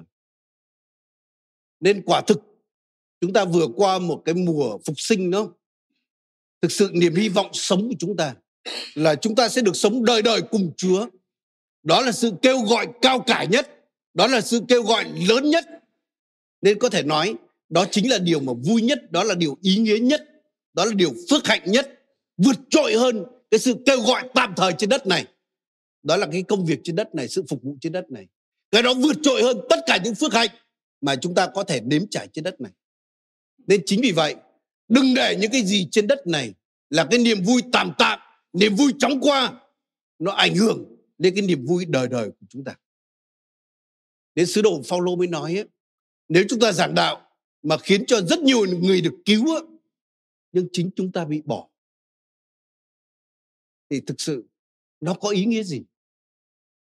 nên 1.80 2.02
quả 2.06 2.20
thực 2.26 2.40
chúng 3.20 3.32
ta 3.32 3.44
vừa 3.44 3.66
qua 3.76 3.98
một 3.98 4.22
cái 4.24 4.34
mùa 4.34 4.78
phục 4.86 5.00
sinh 5.00 5.30
đó 5.30 5.48
thực 6.62 6.72
sự 6.72 6.90
niềm 6.92 7.14
hy 7.14 7.28
vọng 7.28 7.50
sống 7.52 7.88
của 7.88 7.94
chúng 7.98 8.16
ta 8.16 8.34
là 8.94 9.14
chúng 9.14 9.34
ta 9.34 9.48
sẽ 9.48 9.62
được 9.62 9.76
sống 9.76 10.04
đời 10.04 10.22
đời 10.22 10.42
cùng 10.42 10.72
Chúa. 10.76 11.06
Đó 11.82 12.00
là 12.00 12.12
sự 12.12 12.32
kêu 12.42 12.60
gọi 12.60 12.86
cao 13.02 13.20
cả 13.20 13.44
nhất, 13.44 13.68
đó 14.14 14.26
là 14.26 14.40
sự 14.40 14.60
kêu 14.68 14.82
gọi 14.82 15.04
lớn 15.28 15.50
nhất. 15.50 15.64
Nên 16.62 16.78
có 16.78 16.88
thể 16.88 17.02
nói 17.02 17.34
đó 17.68 17.86
chính 17.90 18.10
là 18.10 18.18
điều 18.18 18.40
mà 18.40 18.52
vui 18.52 18.82
nhất, 18.82 19.12
đó 19.12 19.24
là 19.24 19.34
điều 19.34 19.58
ý 19.62 19.76
nghĩa 19.76 19.98
nhất, 19.98 20.22
đó 20.74 20.84
là 20.84 20.92
điều 20.94 21.12
phước 21.30 21.46
hạnh 21.46 21.62
nhất, 21.64 22.02
vượt 22.36 22.56
trội 22.70 22.94
hơn 22.94 23.24
cái 23.50 23.60
sự 23.60 23.74
kêu 23.86 24.00
gọi 24.00 24.28
tạm 24.34 24.54
thời 24.56 24.72
trên 24.78 24.88
đất 24.88 25.06
này. 25.06 25.26
Đó 26.02 26.16
là 26.16 26.26
cái 26.32 26.42
công 26.42 26.66
việc 26.66 26.80
trên 26.84 26.96
đất 26.96 27.14
này, 27.14 27.28
sự 27.28 27.44
phục 27.48 27.62
vụ 27.62 27.76
trên 27.80 27.92
đất 27.92 28.10
này. 28.10 28.28
Cái 28.70 28.82
đó 28.82 28.94
vượt 28.94 29.16
trội 29.22 29.42
hơn 29.42 29.58
tất 29.70 29.76
cả 29.86 29.98
những 30.04 30.14
phước 30.14 30.32
hạnh 30.32 30.50
mà 31.00 31.16
chúng 31.16 31.34
ta 31.34 31.48
có 31.54 31.64
thể 31.64 31.80
nếm 31.80 32.08
trải 32.10 32.28
trên 32.32 32.44
đất 32.44 32.60
này. 32.60 32.72
Nên 33.66 33.82
chính 33.86 34.00
vì 34.02 34.12
vậy, 34.12 34.36
đừng 34.88 35.14
để 35.14 35.36
những 35.40 35.50
cái 35.50 35.62
gì 35.62 35.88
trên 35.90 36.06
đất 36.06 36.26
này 36.26 36.54
là 36.90 37.06
cái 37.10 37.18
niềm 37.18 37.42
vui 37.42 37.62
tạm 37.72 37.92
tạm, 37.98 38.18
niềm 38.52 38.76
vui 38.76 38.92
chóng 38.98 39.20
qua, 39.20 39.60
nó 40.18 40.32
ảnh 40.32 40.54
hưởng 40.54 40.96
đến 41.18 41.34
cái 41.34 41.46
niềm 41.46 41.66
vui 41.66 41.84
đời 41.84 42.08
đời 42.08 42.30
của 42.30 42.46
chúng 42.48 42.64
ta. 42.64 42.76
Đến 44.34 44.46
sứ 44.46 44.62
đồ 44.62 44.82
Phaolô 44.82 45.16
mới 45.16 45.26
nói 45.26 45.56
ấy, 45.56 45.68
nếu 46.28 46.44
chúng 46.48 46.60
ta 46.60 46.72
giảng 46.72 46.94
đạo 46.94 47.26
mà 47.62 47.78
khiến 47.78 48.06
cho 48.06 48.20
rất 48.20 48.38
nhiều 48.38 48.66
người 48.80 49.00
được 49.00 49.14
cứu 49.24 49.54
ấy, 49.54 49.62
nhưng 50.52 50.68
chính 50.72 50.90
chúng 50.96 51.12
ta 51.12 51.24
bị 51.24 51.42
bỏ 51.44 51.68
thì 53.90 54.00
thực 54.00 54.20
sự 54.20 54.44
nó 55.00 55.14
có 55.14 55.28
ý 55.28 55.44
nghĩa 55.44 55.62
gì? 55.62 55.82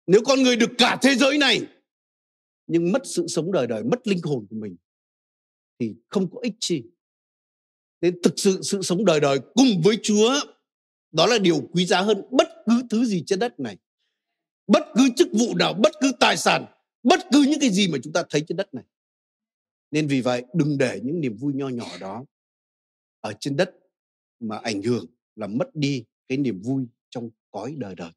Nếu 0.07 0.21
con 0.25 0.43
người 0.43 0.55
được 0.55 0.69
cả 0.77 0.99
thế 1.01 1.15
giới 1.15 1.37
này 1.37 1.67
nhưng 2.67 2.91
mất 2.91 3.01
sự 3.05 3.27
sống 3.27 3.51
đời 3.51 3.67
đời, 3.67 3.83
mất 3.83 4.07
linh 4.07 4.19
hồn 4.23 4.47
của 4.49 4.55
mình 4.55 4.75
thì 5.79 5.95
không 6.09 6.29
có 6.31 6.39
ích 6.41 6.53
gì 6.61 6.83
Nên 8.01 8.21
thực 8.23 8.33
sự 8.37 8.59
sự 8.61 8.81
sống 8.81 9.05
đời 9.05 9.19
đời 9.19 9.39
cùng 9.55 9.81
với 9.83 9.99
Chúa 10.03 10.39
đó 11.11 11.27
là 11.27 11.37
điều 11.37 11.69
quý 11.71 11.85
giá 11.85 12.01
hơn 12.01 12.21
bất 12.31 12.47
cứ 12.65 12.83
thứ 12.89 13.05
gì 13.05 13.23
trên 13.25 13.39
đất 13.39 13.59
này. 13.59 13.77
Bất 14.67 14.83
cứ 14.95 15.09
chức 15.15 15.27
vụ 15.33 15.55
nào, 15.55 15.73
bất 15.73 15.91
cứ 16.01 16.11
tài 16.19 16.37
sản, 16.37 16.65
bất 17.03 17.19
cứ 17.31 17.45
những 17.49 17.59
cái 17.59 17.69
gì 17.69 17.87
mà 17.87 17.97
chúng 18.03 18.13
ta 18.13 18.23
thấy 18.29 18.43
trên 18.47 18.57
đất 18.57 18.73
này. 18.73 18.83
Nên 19.91 20.07
vì 20.07 20.21
vậy 20.21 20.45
đừng 20.53 20.77
để 20.77 20.99
những 21.03 21.21
niềm 21.21 21.37
vui 21.37 21.53
nho 21.53 21.69
nhỏ 21.69 21.97
đó 21.99 22.25
ở 23.21 23.33
trên 23.39 23.57
đất 23.57 23.75
mà 24.39 24.57
ảnh 24.57 24.81
hưởng 24.81 25.05
là 25.35 25.47
mất 25.47 25.75
đi 25.75 26.05
cái 26.27 26.37
niềm 26.37 26.61
vui 26.61 26.87
trong 27.09 27.29
cõi 27.51 27.75
đời 27.77 27.95
đời. 27.95 28.11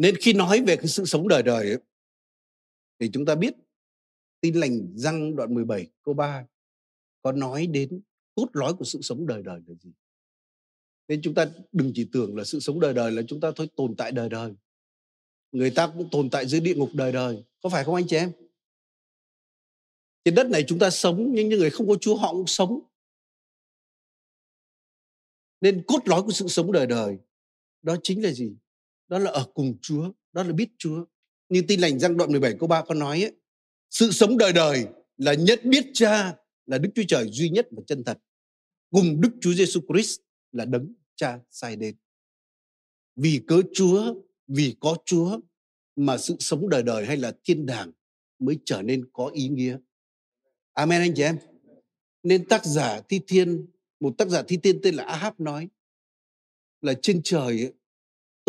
Nên 0.00 0.16
khi 0.16 0.32
nói 0.32 0.62
về 0.66 0.76
cái 0.76 0.86
sự 0.86 1.04
sống 1.04 1.28
đời 1.28 1.42
đời 1.42 1.68
ấy, 1.68 1.78
thì 2.98 3.10
chúng 3.12 3.26
ta 3.26 3.34
biết 3.34 3.54
tin 4.40 4.54
lành 4.54 4.92
răng 4.96 5.36
đoạn 5.36 5.54
17 5.54 5.86
câu 6.02 6.14
3 6.14 6.46
có 7.22 7.32
nói 7.32 7.66
đến 7.66 8.00
cốt 8.34 8.48
lõi 8.52 8.74
của 8.74 8.84
sự 8.84 9.00
sống 9.02 9.26
đời 9.26 9.42
đời 9.42 9.60
là 9.66 9.74
gì. 9.74 9.92
Nên 11.08 11.22
chúng 11.22 11.34
ta 11.34 11.50
đừng 11.72 11.92
chỉ 11.94 12.08
tưởng 12.12 12.36
là 12.36 12.44
sự 12.44 12.60
sống 12.60 12.80
đời 12.80 12.94
đời 12.94 13.12
là 13.12 13.22
chúng 13.28 13.40
ta 13.40 13.50
thôi 13.56 13.68
tồn 13.76 13.96
tại 13.96 14.12
đời 14.12 14.28
đời. 14.28 14.54
Người 15.52 15.70
ta 15.70 15.92
cũng 15.96 16.08
tồn 16.10 16.30
tại 16.30 16.46
dưới 16.46 16.60
địa 16.60 16.74
ngục 16.74 16.90
đời 16.94 17.12
đời. 17.12 17.44
Có 17.62 17.68
phải 17.68 17.84
không 17.84 17.94
anh 17.94 18.06
chị 18.08 18.16
em? 18.16 18.32
Trên 20.24 20.34
đất 20.34 20.46
này 20.46 20.64
chúng 20.68 20.78
ta 20.78 20.90
sống 20.90 21.32
nhưng 21.32 21.48
những 21.48 21.58
người 21.58 21.70
không 21.70 21.88
có 21.88 21.96
Chúa 22.00 22.16
họ 22.16 22.32
cũng 22.32 22.46
sống. 22.46 22.80
Nên 25.60 25.84
cốt 25.86 26.00
lõi 26.04 26.22
của 26.22 26.32
sự 26.32 26.48
sống 26.48 26.72
đời 26.72 26.86
đời 26.86 27.18
đó 27.82 27.96
chính 28.02 28.22
là 28.24 28.30
gì? 28.30 28.56
Đó 29.10 29.18
là 29.18 29.30
ở 29.30 29.46
cùng 29.54 29.78
Chúa, 29.82 30.12
đó 30.32 30.42
là 30.42 30.52
biết 30.52 30.68
Chúa. 30.78 31.04
Như 31.48 31.62
tin 31.68 31.80
lành 31.80 31.98
răng 31.98 32.16
đoạn 32.16 32.30
17 32.30 32.54
câu 32.58 32.68
3 32.68 32.82
có 32.82 32.94
nói 32.94 33.22
ấy, 33.22 33.32
sự 33.90 34.10
sống 34.10 34.38
đời 34.38 34.52
đời 34.52 34.86
là 35.16 35.34
nhận 35.34 35.58
biết 35.64 35.86
Cha 35.94 36.36
là 36.66 36.78
Đức 36.78 36.90
Chúa 36.94 37.02
Trời 37.08 37.28
duy 37.32 37.50
nhất 37.50 37.68
và 37.70 37.82
chân 37.86 38.04
thật. 38.04 38.18
Cùng 38.90 39.20
Đức 39.20 39.30
Chúa 39.40 39.52
Giêsu 39.52 39.80
Christ 39.88 40.20
là 40.52 40.64
đấng 40.64 40.94
Cha 41.16 41.38
sai 41.50 41.76
đến. 41.76 41.96
Vì 43.16 43.40
cớ 43.46 43.62
Chúa, 43.74 44.14
vì 44.46 44.76
có 44.80 44.96
Chúa 45.04 45.40
mà 45.96 46.18
sự 46.18 46.36
sống 46.38 46.68
đời 46.68 46.82
đời 46.82 47.06
hay 47.06 47.16
là 47.16 47.32
thiên 47.44 47.66
đàng 47.66 47.92
mới 48.38 48.58
trở 48.64 48.82
nên 48.82 49.10
có 49.12 49.26
ý 49.26 49.48
nghĩa. 49.48 49.78
Amen 50.72 51.00
anh 51.00 51.12
chị 51.16 51.22
em. 51.22 51.38
Nên 52.22 52.48
tác 52.48 52.64
giả 52.64 53.00
Thi 53.08 53.20
Thiên, 53.26 53.66
một 54.00 54.14
tác 54.18 54.28
giả 54.28 54.42
Thi 54.48 54.56
Thiên 54.62 54.80
tên 54.82 54.94
là 54.94 55.04
Ahab 55.04 55.40
nói 55.40 55.68
là 56.80 56.94
trên 57.02 57.20
trời 57.24 57.62
ấy, 57.62 57.72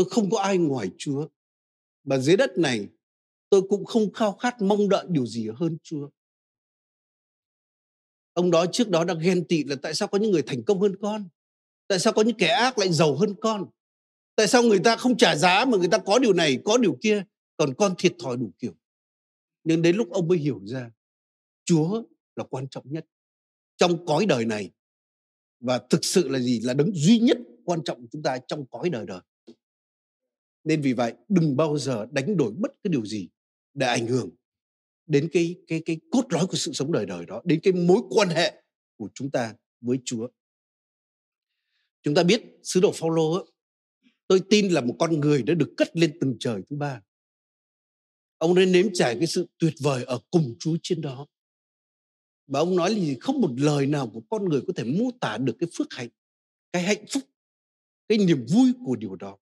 tôi 0.02 0.10
không 0.10 0.30
có 0.30 0.40
ai 0.40 0.58
ngoài 0.58 0.90
Chúa. 0.98 1.28
Và 2.04 2.18
dưới 2.18 2.38
đất 2.38 2.58
này 2.58 2.88
tôi 3.50 3.62
cũng 3.70 3.86
không 3.86 4.14
khao 4.14 4.34
khát 4.34 4.62
mong 4.62 4.90
đợi 4.90 5.06
điều 5.10 5.26
gì 5.26 5.50
hơn 5.56 5.78
Chúa. 5.84 6.10
Ông 8.34 8.52
đó 8.52 8.66
trước 8.72 8.90
đó 8.90 9.04
đã 9.04 9.14
ghen 9.14 9.48
tị 9.48 9.64
là 9.64 9.76
tại 9.82 9.94
sao 9.94 10.08
có 10.08 10.18
những 10.18 10.32
người 10.32 10.42
thành 10.42 10.64
công 10.64 10.82
hơn 10.82 10.96
con? 11.02 11.30
Tại 11.88 12.00
sao 12.00 12.14
có 12.14 12.22
những 12.22 12.38
kẻ 12.38 12.48
ác 12.48 12.78
lại 12.78 12.94
giàu 12.94 13.16
hơn 13.16 13.36
con? 13.42 13.70
Tại 14.36 14.48
sao 14.48 14.64
người 14.64 14.80
ta 14.84 14.96
không 14.96 15.18
trả 15.18 15.36
giá 15.36 15.66
mà 15.66 15.78
người 15.78 15.90
ta 15.92 15.98
có 15.98 16.20
điều 16.20 16.34
này, 16.34 16.60
có 16.66 16.78
điều 16.78 16.98
kia, 17.02 17.24
còn 17.58 17.74
con 17.74 17.96
thiệt 17.98 18.16
thòi 18.24 18.38
đủ 18.38 18.52
kiểu. 18.60 18.74
Nhưng 19.64 19.82
đến 19.82 19.96
lúc 19.96 20.12
ông 20.12 20.28
mới 20.28 20.38
hiểu 20.38 20.62
ra, 20.66 20.92
Chúa 21.66 22.04
là 22.36 22.44
quan 22.44 22.68
trọng 22.68 22.92
nhất 22.92 23.06
trong 23.78 24.06
cõi 24.06 24.26
đời 24.26 24.46
này. 24.46 24.72
Và 25.60 25.82
thực 25.90 26.06
sự 26.06 26.28
là 26.28 26.40
gì? 26.40 26.60
Là 26.60 26.74
đấng 26.74 26.92
duy 26.94 27.20
nhất 27.20 27.38
quan 27.66 27.84
trọng 27.84 28.02
của 28.02 28.08
chúng 28.12 28.24
ta 28.24 28.38
trong 28.48 28.66
cõi 28.66 28.90
đời 28.90 29.06
đời. 29.06 29.22
Nên 30.64 30.82
vì 30.82 30.94
vậy, 30.94 31.14
đừng 31.30 31.58
bao 31.58 31.78
giờ 31.78 32.08
đánh 32.12 32.38
đổi 32.38 32.52
bất 32.52 32.72
cứ 32.84 32.90
điều 32.90 33.06
gì 33.06 33.30
để 33.74 33.88
ảnh 33.88 34.08
hưởng 34.08 34.30
đến 35.06 35.30
cái 35.34 35.56
cái 35.68 35.82
cái 35.86 36.00
cốt 36.12 36.26
lõi 36.30 36.48
của 36.48 36.58
sự 36.58 36.74
sống 36.74 36.92
đời 36.92 37.06
đời 37.06 37.26
đó, 37.26 37.42
đến 37.46 37.60
cái 37.64 37.74
mối 37.74 38.02
quan 38.10 38.30
hệ 38.30 38.64
của 38.98 39.10
chúng 39.14 39.32
ta 39.32 39.56
với 39.82 40.00
Chúa. 40.06 40.28
Chúng 42.04 42.16
ta 42.16 42.24
biết 42.24 42.44
sứ 42.64 42.80
đồ 42.80 42.92
Phaolô 42.92 43.48
tôi 44.28 44.42
tin 44.50 44.70
là 44.70 44.82
một 44.82 44.96
con 45.00 45.20
người 45.20 45.44
đã 45.44 45.54
được 45.54 45.74
cất 45.78 45.98
lên 45.98 46.18
từng 46.22 46.36
trời 46.40 46.62
thứ 46.70 46.76
ba. 46.76 47.02
Ông 48.38 48.56
đã 48.56 48.66
nếm 48.66 48.88
trải 48.94 49.16
cái 49.16 49.28
sự 49.28 49.48
tuyệt 49.58 49.74
vời 49.80 50.04
ở 50.04 50.20
cùng 50.32 50.56
Chúa 50.60 50.78
trên 50.84 51.02
đó. 51.02 51.28
Và 52.48 52.60
ông 52.60 52.76
nói 52.76 52.90
là 52.90 53.00
gì? 53.00 53.18
Không 53.22 53.42
một 53.42 53.52
lời 53.58 53.86
nào 53.86 54.10
của 54.14 54.22
con 54.30 54.50
người 54.50 54.62
có 54.68 54.74
thể 54.76 54.84
mô 54.84 55.12
tả 55.22 55.38
được 55.38 55.56
cái 55.60 55.70
phước 55.78 55.88
hạnh, 55.94 56.10
cái 56.72 56.84
hạnh 56.84 57.06
phúc, 57.10 57.24
cái 58.08 58.18
niềm 58.18 58.46
vui 58.50 58.74
của 58.86 58.96
điều 58.96 59.16
đó. 59.16 59.38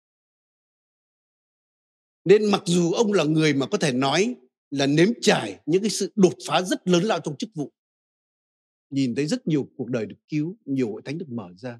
Nên 2.25 2.45
mặc 2.45 2.63
dù 2.65 2.91
ông 2.91 3.13
là 3.13 3.23
người 3.23 3.53
mà 3.53 3.65
có 3.65 3.77
thể 3.77 3.93
nói 3.93 4.35
là 4.71 4.85
nếm 4.87 5.07
trải 5.21 5.59
những 5.65 5.81
cái 5.81 5.89
sự 5.89 6.11
đột 6.15 6.33
phá 6.47 6.61
rất 6.61 6.87
lớn 6.87 7.03
lao 7.03 7.19
trong 7.19 7.37
chức 7.37 7.49
vụ. 7.55 7.71
Nhìn 8.89 9.15
thấy 9.15 9.27
rất 9.27 9.47
nhiều 9.47 9.69
cuộc 9.77 9.89
đời 9.89 10.05
được 10.05 10.15
cứu, 10.27 10.57
nhiều 10.65 10.91
hội 10.91 11.01
thánh 11.05 11.17
được 11.17 11.29
mở 11.29 11.49
ra. 11.57 11.79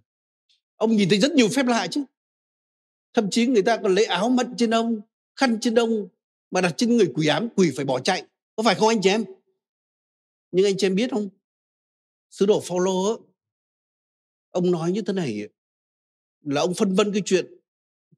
Ông 0.76 0.96
nhìn 0.96 1.10
thấy 1.10 1.20
rất 1.20 1.32
nhiều 1.32 1.48
phép 1.48 1.66
lạ 1.66 1.88
chứ. 1.92 2.04
Thậm 3.14 3.30
chí 3.30 3.48
người 3.48 3.62
ta 3.62 3.78
còn 3.78 3.96
lấy 3.96 4.06
áo 4.06 4.30
mận 4.30 4.48
trên 4.58 4.74
ông, 4.74 5.02
khăn 5.36 5.58
trên 5.62 5.76
ông 5.76 6.08
mà 6.52 6.62
đặt 6.62 6.74
trên 6.78 6.98
người 6.98 7.12
quỷ 7.14 7.28
ám, 7.28 7.50
quỷ 7.56 7.72
phải 7.76 7.86
bỏ 7.86 8.00
chạy. 8.00 8.24
Có 8.56 8.64
phải 8.64 8.76
không 8.76 8.88
anh 8.88 9.02
chị 9.02 9.10
em? 9.10 9.26
Nhưng 10.52 10.66
anh 10.66 10.78
chị 10.78 10.88
em 10.88 10.96
biết 10.96 11.12
không? 11.12 11.30
Sứ 12.30 12.46
đồ 12.46 12.60
Phaolô 12.60 13.30
ông 14.50 14.72
nói 14.72 14.92
như 14.92 15.02
thế 15.02 15.14
này 15.14 15.50
là 16.42 16.62
ông 16.62 16.74
phân 16.74 16.96
vân 16.96 17.12
cái 17.14 17.22
chuyện 17.26 17.46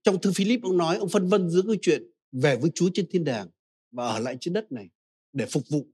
trong 0.04 0.22
thư 0.22 0.32
Philip 0.32 0.63
ông 0.63 0.78
nói 0.78 0.98
ông 0.98 1.10
phân 1.10 1.30
vân 1.30 1.50
giữa 1.50 1.62
cái 1.68 1.78
chuyện 1.82 2.11
về 2.32 2.56
với 2.56 2.72
Chúa 2.76 2.90
trên 2.94 3.06
thiên 3.10 3.24
đàng 3.24 3.48
và 3.92 4.08
ở 4.08 4.20
lại 4.20 4.38
trên 4.42 4.54
đất 4.54 4.72
này 4.72 4.90
để 5.34 5.46
phục 5.46 5.64
vụ. 5.70 5.88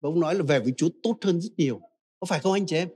Và 0.00 0.08
ông 0.08 0.20
nói 0.20 0.34
là 0.34 0.42
về 0.42 0.60
với 0.60 0.72
Chúa 0.76 0.88
tốt 1.02 1.18
hơn 1.22 1.40
rất 1.40 1.52
nhiều. 1.56 1.80
Có 2.20 2.26
phải 2.26 2.40
không 2.40 2.52
anh 2.52 2.66
chị 2.66 2.76
em? 2.76 2.88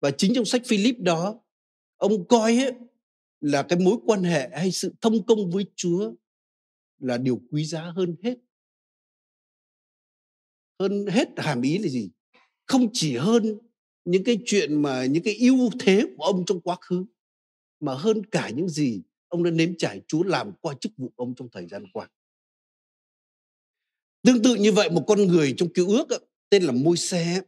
Và 0.00 0.10
chính 0.10 0.34
trong 0.34 0.44
sách 0.44 0.62
Philip 0.64 0.98
đó, 0.98 1.40
ông 1.96 2.28
coi 2.28 2.56
ấy, 2.56 2.72
là 3.40 3.62
cái 3.62 3.78
mối 3.78 3.96
quan 4.06 4.22
hệ 4.22 4.50
hay 4.52 4.72
sự 4.72 4.94
thông 5.00 5.26
công 5.26 5.50
với 5.50 5.66
Chúa 5.76 6.12
là 6.98 7.18
điều 7.18 7.40
quý 7.50 7.64
giá 7.64 7.82
hơn 7.82 8.16
hết. 8.22 8.38
Hơn 10.80 11.06
hết 11.06 11.28
hàm 11.36 11.62
ý 11.62 11.78
là 11.78 11.88
gì? 11.88 12.10
Không 12.66 12.88
chỉ 12.92 13.16
hơn 13.16 13.58
những 14.04 14.24
cái 14.24 14.38
chuyện 14.46 14.82
mà 14.82 15.06
những 15.06 15.22
cái 15.22 15.34
ưu 15.34 15.70
thế 15.80 16.06
của 16.16 16.24
ông 16.24 16.44
trong 16.46 16.60
quá 16.60 16.76
khứ 16.80 17.04
mà 17.80 17.94
hơn 17.94 18.26
cả 18.26 18.50
những 18.50 18.68
gì 18.68 19.02
ông 19.28 19.42
đã 19.42 19.50
nếm 19.50 19.76
trải 19.78 20.00
Chúa 20.08 20.22
làm 20.22 20.52
qua 20.60 20.74
chức 20.80 20.92
vụ 20.96 21.12
ông 21.16 21.34
trong 21.34 21.48
thời 21.52 21.66
gian 21.66 21.86
qua. 21.92 22.08
Tương 24.22 24.42
tự 24.42 24.54
như 24.54 24.72
vậy 24.72 24.90
một 24.90 25.04
con 25.06 25.26
người 25.26 25.54
trong 25.56 25.68
cứu 25.72 25.88
ước 25.88 26.08
tên 26.50 26.62
là 26.62 26.72
môi 26.72 26.96
xe 26.96 27.40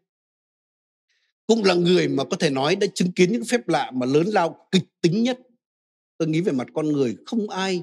cũng 1.47 1.65
là 1.65 1.75
người 1.75 2.09
mà 2.09 2.25
có 2.25 2.37
thể 2.37 2.51
nói 2.51 2.77
đã 2.77 2.87
chứng 2.95 3.13
kiến 3.13 3.33
những 3.33 3.45
phép 3.45 3.69
lạ 3.69 3.91
mà 3.95 4.07
lớn 4.07 4.27
lao 4.27 4.69
kịch 4.71 4.85
tính 5.01 5.23
nhất. 5.23 5.39
Tôi 6.19 6.29
nghĩ 6.29 6.41
về 6.41 6.53
mặt 6.53 6.67
con 6.75 6.93
người 6.93 7.17
không 7.27 7.51
ai 7.51 7.83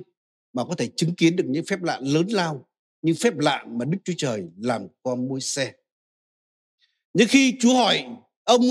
mà 0.54 0.66
có 0.66 0.76
thể 0.76 0.90
chứng 0.96 1.16
kiến 1.16 1.36
được 1.36 1.46
những 1.48 1.66
phép 1.66 1.84
lạ 1.84 2.00
lớn 2.04 2.28
lao 2.28 2.68
như 3.02 3.14
phép 3.14 3.38
lạ 3.38 3.66
mà 3.68 3.86
Đức 3.86 3.98
Chúa 4.04 4.14
Trời 4.18 4.44
làm 4.58 4.88
qua 5.02 5.16
môi 5.16 5.42
xe. 5.42 5.74
Nhưng 7.14 7.28
khi 7.28 7.56
Chúa 7.60 7.76
hỏi 7.76 8.06
ông 8.44 8.62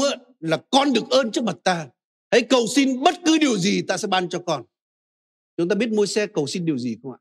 là 0.40 0.56
con 0.70 0.92
được 0.92 1.10
ơn 1.10 1.32
trước 1.32 1.44
mặt 1.44 1.56
ta, 1.64 1.88
hãy 2.30 2.42
cầu 2.42 2.66
xin 2.74 3.02
bất 3.02 3.14
cứ 3.24 3.38
điều 3.38 3.58
gì 3.58 3.82
ta 3.82 3.96
sẽ 3.96 4.08
ban 4.08 4.28
cho 4.28 4.42
con. 4.46 4.64
Chúng 5.62 5.68
ta 5.68 5.74
biết 5.74 5.92
môi 5.92 6.06
xe 6.06 6.26
cầu 6.26 6.46
xin 6.46 6.64
điều 6.64 6.78
gì 6.78 6.96
không 7.02 7.12
ạ? 7.12 7.18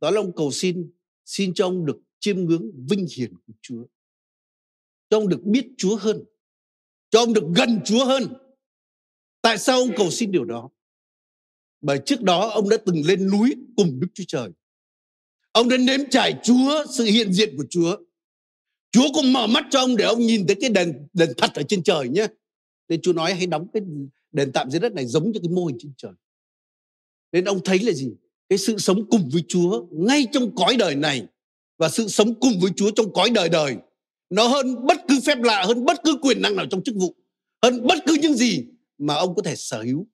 Đó 0.00 0.10
là 0.10 0.20
ông 0.20 0.32
cầu 0.36 0.50
xin, 0.50 0.92
xin 1.24 1.54
cho 1.54 1.66
ông 1.66 1.86
được 1.86 2.00
chiêm 2.20 2.36
ngưỡng 2.36 2.70
vinh 2.88 3.06
hiển 3.16 3.34
của 3.46 3.52
Chúa. 3.62 3.84
Cho 5.10 5.18
ông 5.18 5.28
được 5.28 5.42
biết 5.42 5.66
Chúa 5.76 5.96
hơn. 5.96 6.24
Cho 7.10 7.20
ông 7.20 7.32
được 7.32 7.44
gần 7.56 7.80
Chúa 7.84 8.04
hơn. 8.04 8.22
Tại 9.42 9.58
sao 9.58 9.78
ông 9.78 9.90
cầu 9.96 10.10
xin 10.10 10.32
điều 10.32 10.44
đó? 10.44 10.70
Bởi 11.80 11.98
trước 12.06 12.22
đó 12.22 12.50
ông 12.50 12.68
đã 12.68 12.76
từng 12.86 13.06
lên 13.06 13.30
núi 13.30 13.54
cùng 13.76 14.00
Đức 14.00 14.08
Chúa 14.14 14.24
Trời. 14.28 14.50
Ông 15.52 15.68
đã 15.68 15.76
nếm 15.76 16.00
trải 16.10 16.40
Chúa, 16.42 16.84
sự 16.90 17.04
hiện 17.04 17.32
diện 17.32 17.56
của 17.56 17.64
Chúa. 17.70 17.96
Chúa 18.90 19.06
cũng 19.14 19.32
mở 19.32 19.46
mắt 19.46 19.66
cho 19.70 19.80
ông 19.80 19.96
để 19.96 20.04
ông 20.04 20.20
nhìn 20.20 20.46
thấy 20.46 20.56
cái 20.60 20.70
đền 20.70 21.08
đền 21.12 21.30
thật 21.36 21.50
ở 21.54 21.62
trên 21.62 21.82
trời 21.82 22.08
nhé. 22.08 22.26
Nên 22.88 23.00
Chúa 23.02 23.12
nói 23.12 23.34
hãy 23.34 23.46
đóng 23.46 23.68
cái 23.72 23.82
đền 24.32 24.52
tạm 24.52 24.70
dưới 24.70 24.80
đất 24.80 24.92
này 24.92 25.06
giống 25.06 25.30
như 25.30 25.40
cái 25.42 25.50
mô 25.50 25.66
hình 25.66 25.76
trên 25.80 25.92
trời. 25.96 26.12
Nên 27.34 27.44
ông 27.44 27.60
thấy 27.64 27.78
là 27.78 27.92
gì? 27.92 28.16
Cái 28.48 28.58
sự 28.58 28.78
sống 28.78 29.10
cùng 29.10 29.28
với 29.32 29.42
Chúa 29.48 29.86
ngay 29.90 30.26
trong 30.32 30.54
cõi 30.54 30.76
đời 30.76 30.94
này 30.94 31.26
và 31.78 31.88
sự 31.88 32.08
sống 32.08 32.40
cùng 32.40 32.60
với 32.60 32.70
Chúa 32.76 32.90
trong 32.90 33.12
cõi 33.12 33.30
đời 33.30 33.48
đời 33.48 33.76
nó 34.30 34.46
hơn 34.48 34.86
bất 34.86 35.00
cứ 35.08 35.20
phép 35.20 35.38
lạ, 35.42 35.64
hơn 35.66 35.84
bất 35.84 36.00
cứ 36.04 36.18
quyền 36.22 36.42
năng 36.42 36.56
nào 36.56 36.66
trong 36.70 36.82
chức 36.82 36.94
vụ, 36.94 37.14
hơn 37.62 37.86
bất 37.86 37.98
cứ 38.06 38.16
những 38.22 38.34
gì 38.34 38.64
mà 38.98 39.14
ông 39.14 39.34
có 39.34 39.42
thể 39.42 39.56
sở 39.56 39.82
hữu 39.82 40.06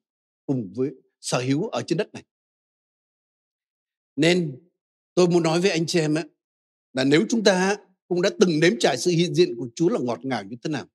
cùng 0.45 0.73
với 0.75 0.89
sở 1.19 1.39
hữu 1.39 1.67
ở 1.67 1.81
trên 1.87 1.97
đất 1.97 2.13
này. 2.13 2.23
Nên 4.15 4.59
tôi 5.15 5.27
muốn 5.27 5.43
nói 5.43 5.61
với 5.61 5.71
anh 5.71 5.85
chị 5.85 5.99
em 5.99 6.15
ấy, 6.15 6.23
là 6.93 7.03
nếu 7.03 7.25
chúng 7.29 7.43
ta 7.43 7.77
cũng 8.07 8.21
đã 8.21 8.29
từng 8.39 8.59
nếm 8.59 8.73
trải 8.79 8.97
sự 8.97 9.11
hiện 9.11 9.35
diện 9.35 9.55
của 9.55 9.67
Chúa 9.75 9.89
là 9.89 9.99
ngọt 9.99 10.19
ngào 10.23 10.43
như 10.43 10.55
thế 10.63 10.69
nào. 10.69 10.85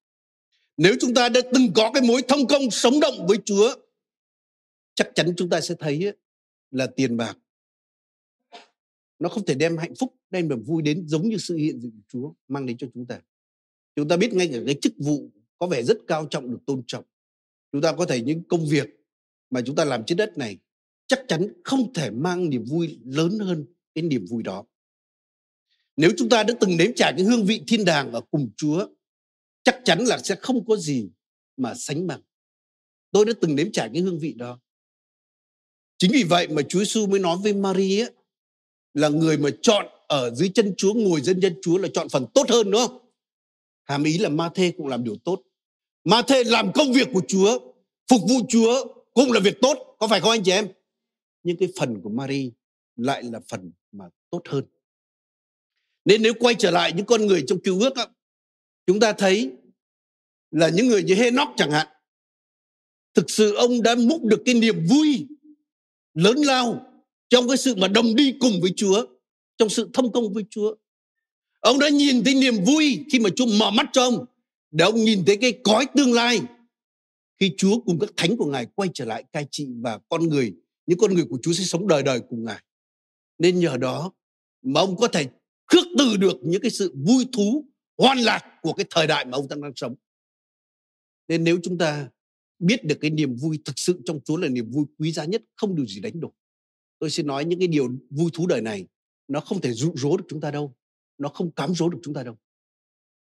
Nếu 0.76 0.94
chúng 1.00 1.14
ta 1.14 1.28
đã 1.28 1.40
từng 1.54 1.72
có 1.74 1.90
cái 1.92 2.02
mối 2.02 2.22
thông 2.28 2.46
công 2.46 2.70
sống 2.70 3.00
động 3.00 3.26
với 3.26 3.38
Chúa, 3.44 3.74
chắc 4.96 5.10
chắn 5.14 5.34
chúng 5.36 5.48
ta 5.48 5.60
sẽ 5.60 5.74
thấy 5.78 6.12
là 6.70 6.86
tiền 6.96 7.16
bạc 7.16 7.36
nó 9.18 9.28
không 9.28 9.44
thể 9.44 9.54
đem 9.54 9.76
hạnh 9.76 9.94
phúc 9.94 10.14
đem 10.30 10.48
niềm 10.48 10.62
vui 10.62 10.82
đến 10.82 11.08
giống 11.08 11.28
như 11.28 11.36
sự 11.38 11.56
hiện 11.56 11.80
diện 11.80 11.90
của 11.90 12.02
Chúa 12.08 12.32
mang 12.48 12.66
đến 12.66 12.76
cho 12.76 12.86
chúng 12.94 13.06
ta. 13.06 13.20
Chúng 13.96 14.08
ta 14.08 14.16
biết 14.16 14.34
ngay 14.34 14.48
cả 14.52 14.58
cái 14.66 14.78
chức 14.82 14.92
vụ 14.98 15.30
có 15.58 15.66
vẻ 15.66 15.82
rất 15.82 15.98
cao 16.06 16.26
trọng 16.30 16.50
được 16.50 16.58
tôn 16.66 16.82
trọng. 16.86 17.04
Chúng 17.72 17.82
ta 17.82 17.92
có 17.92 18.06
thể 18.06 18.22
những 18.22 18.44
công 18.48 18.66
việc 18.66 18.88
mà 19.50 19.60
chúng 19.66 19.76
ta 19.76 19.84
làm 19.84 20.04
trên 20.06 20.18
đất 20.18 20.38
này 20.38 20.58
chắc 21.06 21.24
chắn 21.28 21.52
không 21.64 21.92
thể 21.92 22.10
mang 22.10 22.50
niềm 22.50 22.64
vui 22.64 22.98
lớn 23.04 23.38
hơn 23.38 23.66
cái 23.94 24.04
niềm 24.04 24.24
vui 24.30 24.42
đó. 24.42 24.64
Nếu 25.96 26.10
chúng 26.16 26.28
ta 26.28 26.42
đã 26.42 26.54
từng 26.60 26.76
nếm 26.76 26.90
trải 26.96 27.12
cái 27.16 27.26
hương 27.26 27.44
vị 27.44 27.64
thiên 27.66 27.84
đàng 27.84 28.12
ở 28.12 28.20
cùng 28.30 28.50
Chúa, 28.56 28.88
chắc 29.62 29.80
chắn 29.84 29.98
là 30.04 30.18
sẽ 30.18 30.34
không 30.34 30.66
có 30.66 30.76
gì 30.76 31.10
mà 31.56 31.74
sánh 31.74 32.06
bằng. 32.06 32.20
Tôi 33.10 33.24
đã 33.24 33.32
từng 33.40 33.54
nếm 33.56 33.72
trải 33.72 33.90
cái 33.92 34.02
hương 34.02 34.18
vị 34.18 34.32
đó. 34.32 34.60
Chính 35.98 36.12
vì 36.12 36.24
vậy 36.24 36.48
mà 36.48 36.62
Chúa 36.68 36.78
Giêsu 36.78 37.06
mới 37.06 37.20
nói 37.20 37.36
với 37.42 37.52
Maria 37.52 38.06
là 38.94 39.08
người 39.08 39.38
mà 39.38 39.50
chọn 39.62 39.86
ở 40.08 40.34
dưới 40.34 40.50
chân 40.54 40.74
Chúa 40.76 40.94
ngồi 40.94 41.20
dân 41.20 41.40
chân 41.40 41.58
Chúa 41.62 41.78
là 41.78 41.88
chọn 41.94 42.08
phần 42.08 42.26
tốt 42.34 42.50
hơn 42.50 42.70
đúng 42.70 42.80
không? 42.86 42.98
Hàm 43.84 44.04
ý 44.04 44.18
là 44.18 44.28
Ma 44.28 44.50
Thê 44.54 44.72
cũng 44.76 44.86
làm 44.86 45.04
điều 45.04 45.16
tốt. 45.24 45.42
Ma 46.04 46.22
Thê 46.22 46.44
làm 46.44 46.72
công 46.72 46.92
việc 46.92 47.08
của 47.12 47.22
Chúa, 47.28 47.58
phục 48.10 48.20
vụ 48.28 48.36
Chúa 48.48 48.94
cũng 49.14 49.32
là 49.32 49.40
việc 49.40 49.58
tốt, 49.62 49.96
có 49.98 50.08
phải 50.08 50.20
không 50.20 50.30
anh 50.30 50.42
chị 50.44 50.52
em? 50.52 50.68
Nhưng 51.42 51.56
cái 51.56 51.68
phần 51.78 52.00
của 52.02 52.10
Mary 52.10 52.52
lại 52.96 53.22
là 53.22 53.40
phần 53.48 53.72
mà 53.92 54.04
tốt 54.30 54.42
hơn. 54.48 54.64
Nên 56.04 56.22
nếu 56.22 56.34
quay 56.40 56.54
trở 56.58 56.70
lại 56.70 56.92
những 56.92 57.06
con 57.06 57.26
người 57.26 57.44
trong 57.46 57.58
cứu 57.64 57.80
ước 57.80 57.96
á, 57.96 58.06
chúng 58.86 59.00
ta 59.00 59.12
thấy 59.12 59.52
là 60.50 60.68
những 60.68 60.86
người 60.88 61.02
như 61.02 61.14
Henoch 61.14 61.48
chẳng 61.56 61.70
hạn. 61.70 61.86
Thực 63.14 63.30
sự 63.30 63.54
ông 63.54 63.82
đã 63.82 63.94
múc 63.94 64.24
được 64.24 64.42
cái 64.44 64.54
niềm 64.54 64.86
vui 64.88 65.26
lớn 66.16 66.36
lao 66.36 66.82
trong 67.28 67.48
cái 67.48 67.56
sự 67.56 67.74
mà 67.74 67.88
đồng 67.88 68.14
đi 68.14 68.34
cùng 68.40 68.60
với 68.60 68.72
Chúa, 68.76 69.06
trong 69.56 69.68
sự 69.68 69.90
thông 69.94 70.12
công 70.12 70.32
với 70.32 70.44
Chúa. 70.50 70.74
Ông 71.60 71.78
đã 71.78 71.88
nhìn 71.88 72.24
thấy 72.24 72.34
niềm 72.34 72.64
vui 72.64 73.04
khi 73.12 73.18
mà 73.18 73.30
Chúa 73.36 73.46
mở 73.46 73.70
mắt 73.70 73.86
cho 73.92 74.02
ông 74.02 74.24
để 74.70 74.84
ông 74.84 74.94
nhìn 74.94 75.24
thấy 75.26 75.36
cái 75.36 75.52
cõi 75.64 75.86
tương 75.94 76.12
lai 76.12 76.40
khi 77.40 77.54
Chúa 77.56 77.80
cùng 77.80 77.98
các 77.98 78.10
thánh 78.16 78.36
của 78.36 78.46
Ngài 78.46 78.66
quay 78.74 78.88
trở 78.94 79.04
lại 79.04 79.24
cai 79.32 79.46
trị 79.50 79.68
và 79.80 79.98
con 80.08 80.28
người, 80.28 80.54
những 80.86 80.98
con 80.98 81.14
người 81.14 81.24
của 81.30 81.38
Chúa 81.42 81.52
sẽ 81.52 81.64
sống 81.64 81.88
đời 81.88 82.02
đời 82.02 82.20
cùng 82.28 82.44
Ngài. 82.44 82.62
Nên 83.38 83.60
nhờ 83.60 83.76
đó 83.76 84.12
mà 84.62 84.80
ông 84.80 84.96
có 84.96 85.08
thể 85.08 85.26
khước 85.66 85.84
từ 85.98 86.16
được 86.16 86.36
những 86.42 86.62
cái 86.62 86.70
sự 86.70 86.94
vui 87.06 87.26
thú, 87.32 87.64
hoan 87.98 88.18
lạc 88.18 88.42
của 88.62 88.72
cái 88.72 88.86
thời 88.90 89.06
đại 89.06 89.24
mà 89.24 89.30
ông 89.32 89.48
đang 89.48 89.60
đang 89.60 89.72
sống. 89.76 89.94
Nên 91.28 91.44
nếu 91.44 91.58
chúng 91.62 91.78
ta 91.78 92.08
biết 92.58 92.84
được 92.84 92.98
cái 93.00 93.10
niềm 93.10 93.36
vui 93.36 93.58
thực 93.64 93.78
sự 93.78 94.00
trong 94.04 94.20
Chúa 94.24 94.36
là 94.36 94.48
niềm 94.48 94.70
vui 94.70 94.84
quý 94.98 95.12
giá 95.12 95.24
nhất, 95.24 95.42
không 95.56 95.76
điều 95.76 95.86
gì 95.86 96.00
đánh 96.00 96.20
đổi. 96.20 96.30
Tôi 96.98 97.10
xin 97.10 97.26
nói 97.26 97.44
những 97.44 97.58
cái 97.58 97.68
điều 97.68 97.88
vui 98.10 98.30
thú 98.34 98.46
đời 98.46 98.62
này 98.62 98.86
nó 99.28 99.40
không 99.40 99.60
thể 99.60 99.72
dụ 99.72 99.92
dỗ 99.96 100.16
được 100.16 100.24
chúng 100.28 100.40
ta 100.40 100.50
đâu 100.50 100.74
nó 101.18 101.28
không 101.28 101.50
cám 101.50 101.74
dỗ 101.74 101.88
được 101.88 101.98
chúng 102.02 102.14
ta 102.14 102.22
đâu. 102.22 102.38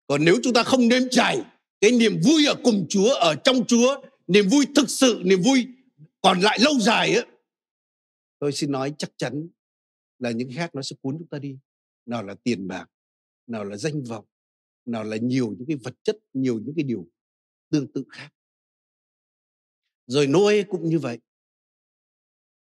Còn 0.08 0.26
nếu 0.26 0.40
chúng 0.44 0.54
ta 0.54 0.64
không 0.64 0.88
nếm 0.88 1.02
trải 1.12 1.42
cái 1.82 1.92
niềm 1.92 2.20
vui 2.24 2.46
ở 2.46 2.56
cùng 2.64 2.86
Chúa 2.90 3.10
ở 3.10 3.36
trong 3.36 3.66
Chúa 3.68 4.02
niềm 4.28 4.50
vui 4.50 4.66
thực 4.76 4.90
sự 4.90 5.22
niềm 5.26 5.42
vui 5.42 5.68
còn 6.22 6.40
lại 6.40 6.60
lâu 6.62 6.80
dài 6.80 7.16
á 7.16 7.26
tôi 8.40 8.52
xin 8.52 8.72
nói 8.72 8.94
chắc 8.98 9.12
chắn 9.18 9.48
là 10.20 10.32
những 10.32 10.50
khác 10.56 10.76
nó 10.76 10.82
sẽ 10.82 10.96
cuốn 11.02 11.18
chúng 11.20 11.28
ta 11.28 11.40
đi. 11.40 11.58
Nào 12.06 12.24
là 12.24 12.36
tiền 12.44 12.68
bạc 12.68 12.86
nào 13.48 13.64
là 13.64 13.78
danh 13.78 14.04
vọng 14.04 14.26
nào 14.86 15.04
là 15.04 15.18
nhiều 15.18 15.56
những 15.58 15.68
cái 15.68 15.78
vật 15.78 15.94
chất 16.04 16.18
nhiều 16.34 16.60
những 16.60 16.76
cái 16.76 16.84
điều 16.84 17.08
tương 17.70 17.92
tự 17.92 18.04
khác 18.10 18.30
rồi 20.08 20.28
Noe 20.28 20.64
cũng 20.64 20.90
như 20.90 21.00
vậy 21.00 21.20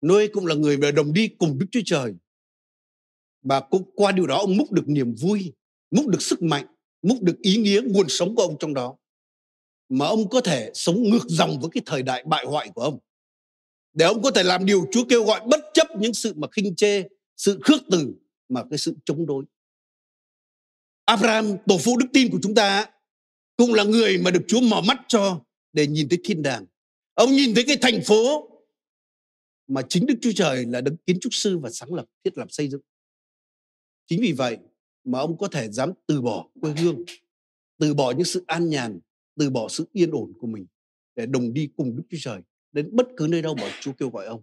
Noe 0.05 0.27
cũng 0.27 0.45
là 0.45 0.55
người 0.55 0.77
mà 0.77 0.91
đồng 0.91 1.13
đi 1.13 1.27
cùng 1.27 1.59
Đức 1.59 1.65
Chúa 1.71 1.81
Trời. 1.85 2.13
Và 3.41 3.59
cũng 3.59 3.91
qua 3.95 4.11
điều 4.11 4.27
đó 4.27 4.37
ông 4.37 4.57
múc 4.57 4.71
được 4.71 4.87
niềm 4.87 5.15
vui, 5.15 5.53
múc 5.91 6.07
được 6.07 6.21
sức 6.21 6.41
mạnh, 6.41 6.65
múc 7.01 7.21
được 7.21 7.37
ý 7.41 7.57
nghĩa 7.57 7.81
nguồn 7.85 8.09
sống 8.09 8.35
của 8.35 8.41
ông 8.41 8.55
trong 8.59 8.73
đó. 8.73 8.97
Mà 9.89 10.05
ông 10.07 10.29
có 10.29 10.41
thể 10.41 10.71
sống 10.73 11.03
ngược 11.03 11.25
dòng 11.27 11.59
với 11.59 11.69
cái 11.73 11.83
thời 11.85 12.03
đại 12.03 12.23
bại 12.23 12.45
hoại 12.45 12.69
của 12.75 12.81
ông. 12.81 12.99
Để 13.93 14.05
ông 14.05 14.21
có 14.21 14.31
thể 14.31 14.43
làm 14.43 14.65
điều 14.65 14.85
Chúa 14.91 15.05
kêu 15.09 15.23
gọi 15.23 15.41
bất 15.47 15.59
chấp 15.73 15.87
những 15.99 16.13
sự 16.13 16.33
mà 16.33 16.47
khinh 16.51 16.75
chê, 16.75 17.03
sự 17.37 17.59
khước 17.63 17.81
từ 17.91 18.13
mà 18.49 18.63
cái 18.69 18.77
sự 18.77 18.95
chống 19.05 19.25
đối. 19.25 19.45
Abraham, 21.05 21.57
tổ 21.67 21.77
phụ 21.77 21.97
đức 21.97 22.07
tin 22.13 22.31
của 22.31 22.39
chúng 22.43 22.55
ta, 22.55 22.89
cũng 23.57 23.73
là 23.73 23.83
người 23.83 24.17
mà 24.17 24.31
được 24.31 24.43
Chúa 24.47 24.61
mở 24.61 24.81
mắt 24.81 25.01
cho 25.07 25.41
để 25.73 25.87
nhìn 25.87 26.09
thấy 26.09 26.19
thiên 26.23 26.41
đàng. 26.41 26.65
Ông 27.17 27.31
nhìn 27.31 27.55
thấy 27.55 27.63
cái 27.67 27.77
thành 27.81 28.01
phố 28.05 28.49
mà 29.67 29.81
chính 29.89 30.05
Đức 30.05 30.15
Chúa 30.21 30.31
Trời 30.35 30.65
là 30.65 30.81
đấng 30.81 30.97
kiến 30.97 31.19
trúc 31.21 31.33
sư 31.33 31.57
và 31.57 31.69
sáng 31.69 31.93
lập 31.93 32.05
thiết 32.23 32.37
lập 32.37 32.47
xây 32.51 32.67
dựng. 32.67 32.81
Chính 34.07 34.21
vì 34.21 34.31
vậy 34.31 34.57
mà 35.03 35.19
ông 35.19 35.37
có 35.37 35.47
thể 35.47 35.71
dám 35.71 35.91
từ 36.07 36.21
bỏ 36.21 36.49
quê 36.61 36.73
hương, 36.77 37.03
từ 37.77 37.93
bỏ 37.93 38.11
những 38.11 38.25
sự 38.25 38.43
an 38.47 38.69
nhàn, 38.69 38.99
từ 39.39 39.49
bỏ 39.49 39.67
sự 39.67 39.87
yên 39.91 40.11
ổn 40.11 40.33
của 40.39 40.47
mình 40.47 40.65
để 41.15 41.25
đồng 41.25 41.53
đi 41.53 41.69
cùng 41.77 41.95
Đức 41.95 42.03
Chúa 42.09 42.17
Trời 42.21 42.41
đến 42.71 42.89
bất 42.91 43.07
cứ 43.17 43.27
nơi 43.29 43.41
đâu 43.41 43.55
mà 43.55 43.71
Chúa 43.81 43.93
kêu 43.93 44.09
gọi 44.09 44.25
ông. 44.25 44.41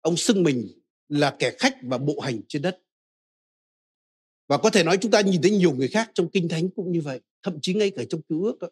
Ông 0.00 0.16
xưng 0.16 0.42
mình 0.42 0.68
là 1.08 1.36
kẻ 1.38 1.52
khách 1.58 1.76
và 1.82 1.98
bộ 1.98 2.20
hành 2.20 2.40
trên 2.48 2.62
đất. 2.62 2.82
Và 4.48 4.58
có 4.58 4.70
thể 4.70 4.84
nói 4.84 4.98
chúng 5.00 5.10
ta 5.10 5.20
nhìn 5.20 5.42
thấy 5.42 5.50
nhiều 5.50 5.74
người 5.74 5.88
khác 5.88 6.10
trong 6.14 6.30
kinh 6.30 6.48
thánh 6.48 6.70
cũng 6.70 6.92
như 6.92 7.00
vậy, 7.00 7.20
thậm 7.42 7.58
chí 7.62 7.74
ngay 7.74 7.90
cả 7.90 8.02
trong 8.10 8.22
cứu 8.22 8.44
ước 8.44 8.58
đó. 8.58 8.68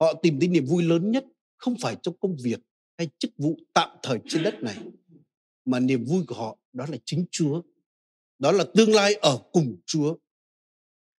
Họ 0.00 0.14
tìm 0.22 0.40
thấy 0.40 0.48
niềm 0.48 0.64
vui 0.66 0.82
lớn 0.82 1.10
nhất 1.10 1.24
không 1.56 1.76
phải 1.80 1.96
trong 2.02 2.16
công 2.20 2.36
việc 2.42 2.60
hay 2.98 3.08
chức 3.18 3.30
vụ 3.38 3.56
tạm 3.72 3.90
thời 4.02 4.18
trên 4.28 4.42
đất 4.42 4.62
này, 4.62 4.78
mà 5.64 5.80
niềm 5.80 6.04
vui 6.04 6.24
của 6.28 6.34
họ 6.34 6.58
đó 6.72 6.86
là 6.88 6.96
chính 7.04 7.26
Chúa. 7.30 7.62
Đó 8.38 8.52
là 8.52 8.64
tương 8.74 8.94
lai 8.94 9.14
ở 9.14 9.38
cùng 9.52 9.76
Chúa. 9.86 10.16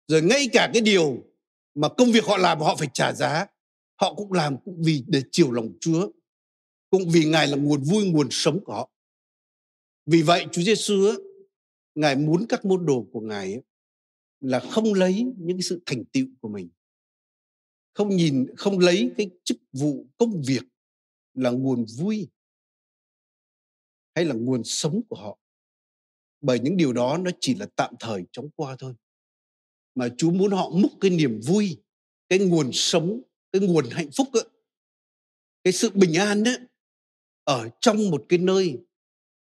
Rồi 0.09 0.23
ngay 0.23 0.49
cả 0.53 0.71
cái 0.73 0.83
điều 0.83 1.25
mà 1.75 1.89
công 1.89 2.13
việc 2.13 2.25
họ 2.25 2.37
làm 2.37 2.61
họ 2.61 2.77
phải 2.77 2.89
trả 2.93 3.13
giá, 3.13 3.47
họ 4.01 4.15
cũng 4.15 4.33
làm 4.33 4.57
cũng 4.65 4.83
vì 4.83 5.05
để 5.07 5.23
chiều 5.33 5.53
lòng 5.53 5.73
Chúa, 5.81 6.11
cũng 6.91 7.03
vì 7.13 7.25
Ngài 7.25 7.47
là 7.47 7.57
nguồn 7.57 7.83
vui, 7.83 8.11
nguồn 8.11 8.29
sống 8.31 8.65
của 8.65 8.73
họ. 8.73 8.91
Vì 10.07 10.23
vậy 10.23 10.47
Chúa 10.53 10.63
Giêsu 10.63 11.13
Ngài 11.95 12.17
muốn 12.17 12.47
các 12.49 12.65
môn 12.65 12.87
đồ 12.87 13.07
của 13.13 13.21
Ngài 13.21 13.63
là 14.41 14.61
không 14.61 14.95
lấy 14.95 15.23
những 15.39 15.57
cái 15.57 15.63
sự 15.63 15.83
thành 15.87 16.05
tựu 16.05 16.27
của 16.41 16.49
mình 16.49 16.69
không 17.97 18.17
nhìn 18.17 18.47
không 18.57 18.79
lấy 18.79 19.11
cái 19.17 19.31
chức 19.45 19.59
vụ 19.73 20.07
công 20.17 20.43
việc 20.43 20.63
là 21.35 21.51
nguồn 21.51 21.85
vui 21.99 22.29
hay 24.15 24.25
là 24.25 24.35
nguồn 24.35 24.65
sống 24.65 25.01
của 25.09 25.17
họ. 25.17 25.39
Bởi 26.41 26.61
những 26.61 26.77
điều 26.77 26.93
đó 26.93 27.19
nó 27.19 27.31
chỉ 27.41 27.55
là 27.55 27.67
tạm 27.77 27.95
thời 28.01 28.25
chóng 28.33 28.51
qua 28.57 28.77
thôi. 28.79 28.95
Mà 29.95 30.09
Chúa 30.17 30.31
muốn 30.31 30.51
họ 30.51 30.71
múc 30.71 30.93
cái 31.01 31.11
niềm 31.11 31.41
vui 31.47 31.83
cái 32.29 32.39
nguồn 32.39 32.71
sống 32.73 33.23
cái 33.53 33.63
nguồn 33.63 33.85
hạnh 33.91 34.11
phúc 34.17 34.29
ấy, 34.33 34.45
cái 35.65 35.73
sự 35.73 35.91
bình 35.95 36.15
an 36.15 36.45
đấy 36.45 36.59
ở 37.45 37.69
trong 37.81 38.11
một 38.11 38.27
cái 38.29 38.39
nơi 38.39 38.79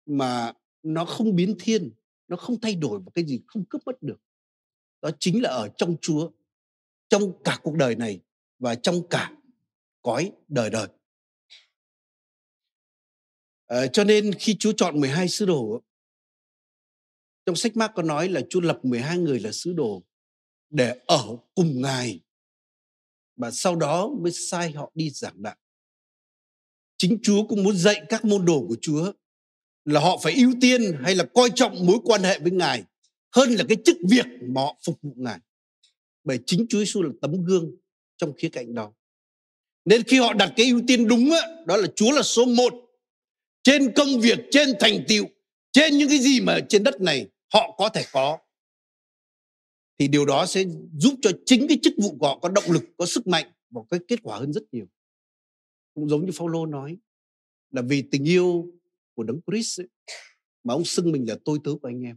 mà 0.06 0.52
nó 0.82 1.04
không 1.04 1.36
biến 1.36 1.56
thiên 1.60 1.90
nó 2.28 2.36
không 2.36 2.60
thay 2.60 2.74
đổi 2.74 3.00
một 3.00 3.10
cái 3.14 3.24
gì 3.24 3.40
không 3.46 3.64
cướp 3.64 3.82
mất 3.86 4.02
được. 4.02 4.20
Đó 5.02 5.10
chính 5.20 5.42
là 5.42 5.50
ở 5.50 5.68
trong 5.76 5.96
Chúa 6.00 6.30
trong 7.08 7.42
cả 7.44 7.58
cuộc 7.62 7.74
đời 7.74 7.96
này 7.96 8.20
và 8.60 8.74
trong 8.74 9.08
cả 9.10 9.32
cõi 10.02 10.32
đời 10.48 10.70
đời 10.70 10.88
À, 13.70 13.86
cho 13.86 14.04
nên 14.04 14.34
khi 14.34 14.56
Chúa 14.58 14.72
chọn 14.76 15.00
12 15.00 15.28
sứ 15.28 15.46
đồ 15.46 15.82
trong 17.46 17.56
sách 17.56 17.76
Mark 17.76 17.92
có 17.94 18.02
nói 18.02 18.28
là 18.28 18.40
Chúa 18.50 18.60
lập 18.60 18.78
12 18.82 19.18
người 19.18 19.40
là 19.40 19.52
sứ 19.52 19.72
đồ 19.72 20.02
để 20.70 21.00
ở 21.06 21.36
cùng 21.54 21.82
Ngài 21.82 22.20
và 23.36 23.50
sau 23.50 23.76
đó 23.76 24.10
mới 24.20 24.32
sai 24.32 24.72
họ 24.72 24.90
đi 24.94 25.10
giảng 25.10 25.42
đạo. 25.42 25.56
chính 26.96 27.18
Chúa 27.22 27.46
cũng 27.46 27.62
muốn 27.62 27.76
dạy 27.76 28.02
các 28.08 28.24
môn 28.24 28.44
đồ 28.44 28.64
của 28.68 28.76
Chúa 28.80 29.12
là 29.84 30.00
họ 30.00 30.18
phải 30.22 30.34
ưu 30.34 30.52
tiên 30.60 30.80
hay 31.04 31.14
là 31.14 31.24
coi 31.34 31.50
trọng 31.54 31.86
mối 31.86 31.98
quan 32.04 32.22
hệ 32.22 32.38
với 32.38 32.50
Ngài 32.50 32.84
hơn 33.36 33.50
là 33.50 33.64
cái 33.68 33.76
chức 33.84 33.96
việc 34.10 34.26
mà 34.42 34.60
họ 34.60 34.76
phục 34.86 34.98
vụ 35.02 35.14
Ngài. 35.16 35.38
Bởi 36.24 36.38
chính 36.46 36.66
Chúa 36.68 36.78
Giêsu 36.78 37.02
là 37.02 37.10
tấm 37.20 37.44
gương 37.44 37.70
trong 38.20 38.32
khía 38.36 38.48
cạnh 38.48 38.74
đó. 38.74 38.92
Nên 39.84 40.02
khi 40.02 40.18
họ 40.18 40.32
đặt 40.32 40.52
cái 40.56 40.66
ưu 40.66 40.80
tiên 40.86 41.08
đúng 41.08 41.30
á, 41.30 41.64
đó 41.66 41.76
là 41.76 41.86
Chúa 41.96 42.12
là 42.12 42.22
số 42.22 42.44
một 42.44 42.74
trên 43.62 43.92
công 43.96 44.20
việc, 44.20 44.38
trên 44.50 44.68
thành 44.80 45.04
tựu, 45.08 45.24
trên 45.72 45.98
những 45.98 46.08
cái 46.08 46.18
gì 46.18 46.40
mà 46.40 46.58
trên 46.68 46.84
đất 46.84 47.00
này 47.00 47.28
họ 47.52 47.74
có 47.78 47.88
thể 47.88 48.04
có 48.12 48.38
thì 49.98 50.08
điều 50.08 50.26
đó 50.26 50.46
sẽ 50.46 50.64
giúp 50.98 51.14
cho 51.22 51.30
chính 51.46 51.68
cái 51.68 51.78
chức 51.82 51.92
vụ 52.02 52.16
của 52.18 52.26
họ 52.26 52.38
có 52.38 52.48
động 52.48 52.64
lực, 52.68 52.84
có 52.98 53.06
sức 53.06 53.26
mạnh 53.26 53.52
và 53.70 53.82
có 53.90 53.98
kết 54.08 54.22
quả 54.22 54.38
hơn 54.38 54.52
rất 54.52 54.62
nhiều. 54.72 54.86
Cũng 55.94 56.08
giống 56.08 56.26
như 56.26 56.32
Phaolô 56.32 56.66
nói 56.66 56.96
là 57.70 57.82
vì 57.82 58.02
tình 58.02 58.24
yêu 58.24 58.72
của 59.14 59.22
Đấng 59.22 59.40
Christ 59.46 59.80
ấy, 59.80 59.88
mà 60.64 60.74
ông 60.74 60.84
xưng 60.84 61.12
mình 61.12 61.28
là 61.28 61.36
tôi 61.44 61.58
tớ 61.64 61.70
của 61.82 61.88
anh 61.88 62.02
em. 62.02 62.16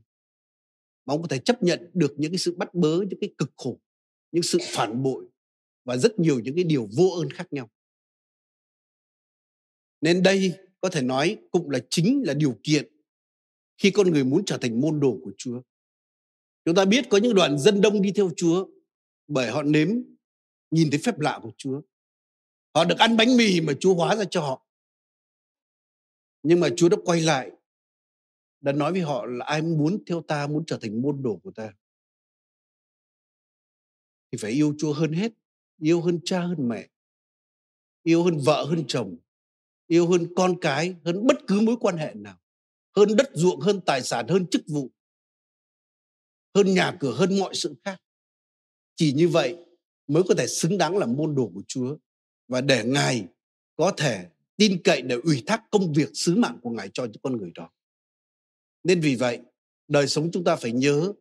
Mà 1.06 1.14
ông 1.14 1.22
có 1.22 1.28
thể 1.28 1.40
chấp 1.40 1.64
nhận 1.64 1.92
được 1.94 2.14
những 2.18 2.32
cái 2.32 2.38
sự 2.38 2.56
bắt 2.56 2.74
bớ, 2.74 2.98
những 2.98 3.20
cái 3.22 3.34
cực 3.38 3.52
khổ, 3.56 3.80
những 4.32 4.44
sự 4.44 4.60
phản 4.62 5.04
bội 5.04 5.26
và 5.84 5.98
rất 5.98 6.20
nhiều 6.20 6.40
những 6.40 6.56
cái 6.56 6.64
điều 6.64 6.88
vô 6.98 7.08
ơn 7.22 7.30
khác 7.30 7.54
nhau. 7.54 7.70
Nên 10.02 10.24
đây 10.24 10.54
có 10.82 10.90
thể 10.90 11.02
nói 11.02 11.38
cũng 11.52 11.70
là 11.70 11.80
chính 11.90 12.24
là 12.26 12.34
điều 12.34 12.60
kiện 12.64 12.88
khi 13.78 13.92
con 13.92 14.12
người 14.12 14.24
muốn 14.24 14.46
trở 14.46 14.58
thành 14.58 14.82
môn 14.82 15.00
đồ 15.00 15.20
của 15.24 15.32
Chúa. 15.38 15.62
Chúng 16.66 16.76
ta 16.76 16.86
biết 16.86 17.06
có 17.10 17.18
những 17.18 17.36
đoàn 17.36 17.60
dân 17.60 17.82
đông 17.82 18.02
đi 18.02 18.12
theo 18.12 18.30
Chúa 18.36 18.68
bởi 19.28 19.52
họ 19.52 19.64
nếm 19.64 19.90
nhìn 20.72 20.92
thấy 20.92 21.00
phép 21.04 21.20
lạ 21.20 21.40
của 21.44 21.52
Chúa. 21.58 21.82
Họ 22.76 22.86
được 22.86 23.00
ăn 23.00 23.18
bánh 23.18 23.38
mì 23.38 23.62
mà 23.62 23.74
Chúa 23.80 23.94
hóa 23.94 24.16
ra 24.16 24.24
cho 24.32 24.42
họ. 24.42 24.68
Nhưng 26.44 26.60
mà 26.60 26.70
Chúa 26.78 26.90
đã 26.90 26.98
quay 27.06 27.22
lại 27.22 27.52
đã 28.62 28.72
nói 28.72 28.92
với 28.92 29.02
họ 29.02 29.26
là 29.26 29.46
ai 29.46 29.62
muốn 29.62 30.04
theo 30.06 30.22
ta, 30.22 30.48
muốn 30.48 30.64
trở 30.68 30.78
thành 30.82 31.02
môn 31.02 31.24
đồ 31.24 31.40
của 31.44 31.52
ta 31.52 31.74
thì 34.34 34.38
phải 34.42 34.52
yêu 34.52 34.76
Chúa 34.78 34.94
hơn 34.94 35.12
hết, 35.12 35.32
yêu 35.84 36.02
hơn 36.02 36.20
cha 36.26 36.42
hơn 36.42 36.68
mẹ, 36.68 36.90
yêu 38.04 38.24
hơn 38.24 38.38
vợ 38.46 38.66
hơn 38.66 38.84
chồng, 38.88 39.18
yêu 39.88 40.08
hơn 40.08 40.34
con 40.36 40.60
cái, 40.62 40.96
hơn 41.06 41.28
bất 41.28 41.38
cứ 41.48 41.60
mối 41.60 41.76
quan 41.80 41.98
hệ 41.98 42.14
nào, 42.16 42.40
hơn 42.96 43.16
đất 43.16 43.30
ruộng, 43.34 43.60
hơn 43.60 43.82
tài 43.86 44.02
sản, 44.02 44.28
hơn 44.28 44.48
chức 44.48 44.62
vụ, 44.68 44.90
hơn 46.56 46.74
nhà 46.74 46.98
cửa, 47.00 47.16
hơn 47.16 47.40
mọi 47.40 47.56
sự 47.56 47.76
khác. 47.86 48.02
Chỉ 48.96 49.14
như 49.14 49.28
vậy 49.28 49.66
mới 50.08 50.24
có 50.28 50.36
thể 50.38 50.48
xứng 50.48 50.78
đáng 50.78 50.98
là 50.98 51.06
môn 51.06 51.36
đồ 51.36 51.52
của 51.54 51.64
Chúa 51.68 51.98
và 52.48 52.62
để 52.62 52.84
Ngài 52.86 53.28
có 53.76 53.94
thể 53.98 54.30
tin 54.58 54.82
cậy 54.84 55.02
để 55.02 55.16
ủy 55.24 55.44
thác 55.48 55.64
công 55.72 55.94
việc 55.94 56.10
sứ 56.14 56.36
mạng 56.36 56.60
của 56.64 56.70
Ngài 56.70 56.90
cho 56.94 57.06
những 57.06 57.22
con 57.24 57.38
người 57.38 57.52
đó. 57.56 57.70
Nên 58.84 59.02
vì 59.02 59.16
vậy, 59.16 59.40
đời 59.88 60.08
sống 60.08 60.30
chúng 60.34 60.44
ta 60.44 60.56
phải 60.56 60.72
nhớ 60.72 61.14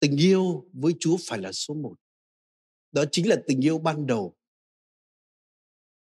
tình 0.00 0.16
yêu 0.16 0.68
với 0.72 0.94
Chúa 1.00 1.16
phải 1.26 1.38
là 1.38 1.52
số 1.52 1.74
một. 1.74 1.94
Đó 2.94 3.04
chính 3.12 3.28
là 3.28 3.42
tình 3.46 3.64
yêu 3.64 3.78
ban 3.78 4.06
đầu. 4.06 4.36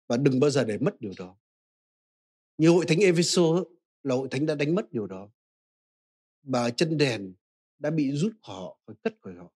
Và 0.07 0.17
đừng 0.17 0.39
bao 0.39 0.49
giờ 0.49 0.63
để 0.63 0.77
mất 0.77 1.01
điều 1.01 1.13
đó. 1.17 1.37
Như 2.57 2.69
hội 2.69 2.85
thánh 2.87 2.99
Epheso 2.99 3.41
là 4.03 4.15
hội 4.15 4.27
thánh 4.31 4.45
đã 4.45 4.55
đánh 4.55 4.75
mất 4.75 4.91
điều 4.91 5.07
đó. 5.07 5.29
Và 6.43 6.69
chân 6.69 6.97
đèn 6.97 7.33
đã 7.79 7.89
bị 7.89 8.11
rút 8.11 8.33
khỏi 8.41 8.55
họ 8.55 8.79
và 8.85 8.93
cất 9.03 9.15
khỏi 9.21 9.33
họ. 9.35 9.53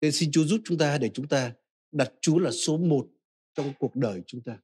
Nên 0.00 0.12
xin 0.12 0.30
Chúa 0.32 0.44
giúp 0.44 0.60
chúng 0.64 0.78
ta 0.78 0.98
để 0.98 1.10
chúng 1.14 1.28
ta 1.28 1.54
đặt 1.92 2.12
Chúa 2.20 2.38
là 2.38 2.50
số 2.50 2.78
một 2.78 3.08
trong 3.54 3.72
cuộc 3.78 3.96
đời 3.96 4.22
chúng 4.26 4.40
ta. 4.42 4.58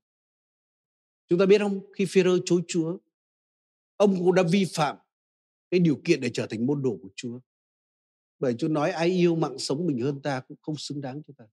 Chúng 1.29 1.39
ta 1.39 1.47
biết 1.47 1.59
không, 1.59 1.93
khi 1.93 2.07
Phêrô 2.09 2.39
chối 2.45 2.63
Chúa, 2.69 2.99
ông 3.97 4.19
cũng 4.19 4.35
đã 4.35 4.43
vi 4.53 4.65
phạm 4.75 4.97
cái 5.71 5.81
điều 5.81 6.01
kiện 6.05 6.21
để 6.21 6.31
trở 6.35 6.47
thành 6.47 6.67
môn 6.67 6.83
đồ 6.83 6.99
của 7.03 7.11
Chúa. 7.17 7.41
Bởi 8.43 8.55
Chúa 8.59 8.69
nói 8.69 8.91
ai 8.91 9.09
yêu 9.09 9.37
mạng 9.37 9.59
sống 9.59 9.87
mình 9.87 10.01
hơn 10.01 10.23
ta 10.23 10.41
cũng 10.41 10.57
không 10.63 10.77
xứng 10.77 11.01
đáng 11.01 11.23
cho 11.27 11.35
ta. 11.37 11.45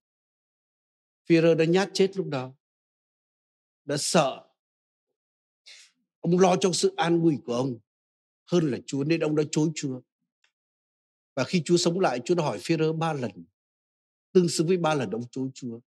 Phêrô 1.26 1.56
đã 1.56 1.66
nhát 1.66 1.90
chết 1.94 2.18
lúc 2.18 2.28
đó. 2.28 2.54
Đã 3.86 3.98
sợ. 3.98 4.48
Ông 6.20 6.40
lo 6.40 6.56
cho 6.62 6.72
sự 6.74 6.94
an 6.98 7.20
nguy 7.20 7.38
của 7.46 7.54
ông 7.54 7.80
hơn 8.46 8.72
là 8.72 8.78
Chúa 8.86 9.04
nên 9.04 9.20
ông 9.20 9.36
đã 9.36 9.44
chối 9.52 9.70
Chúa. 9.76 10.02
Và 11.36 11.44
khi 11.44 11.62
Chúa 11.66 11.78
sống 11.78 12.00
lại, 12.00 12.22
Chúa 12.26 12.36
đã 12.36 12.44
hỏi 12.44 12.60
Phêrô 12.62 12.94
ba 12.94 13.14
lần, 13.14 13.32
tương 14.32 14.50
xứng 14.50 14.68
với 14.68 14.78
ba 14.78 14.94
lần 14.94 15.12
ông 15.12 15.24
chối 15.32 15.50
Chúa. 15.54 15.80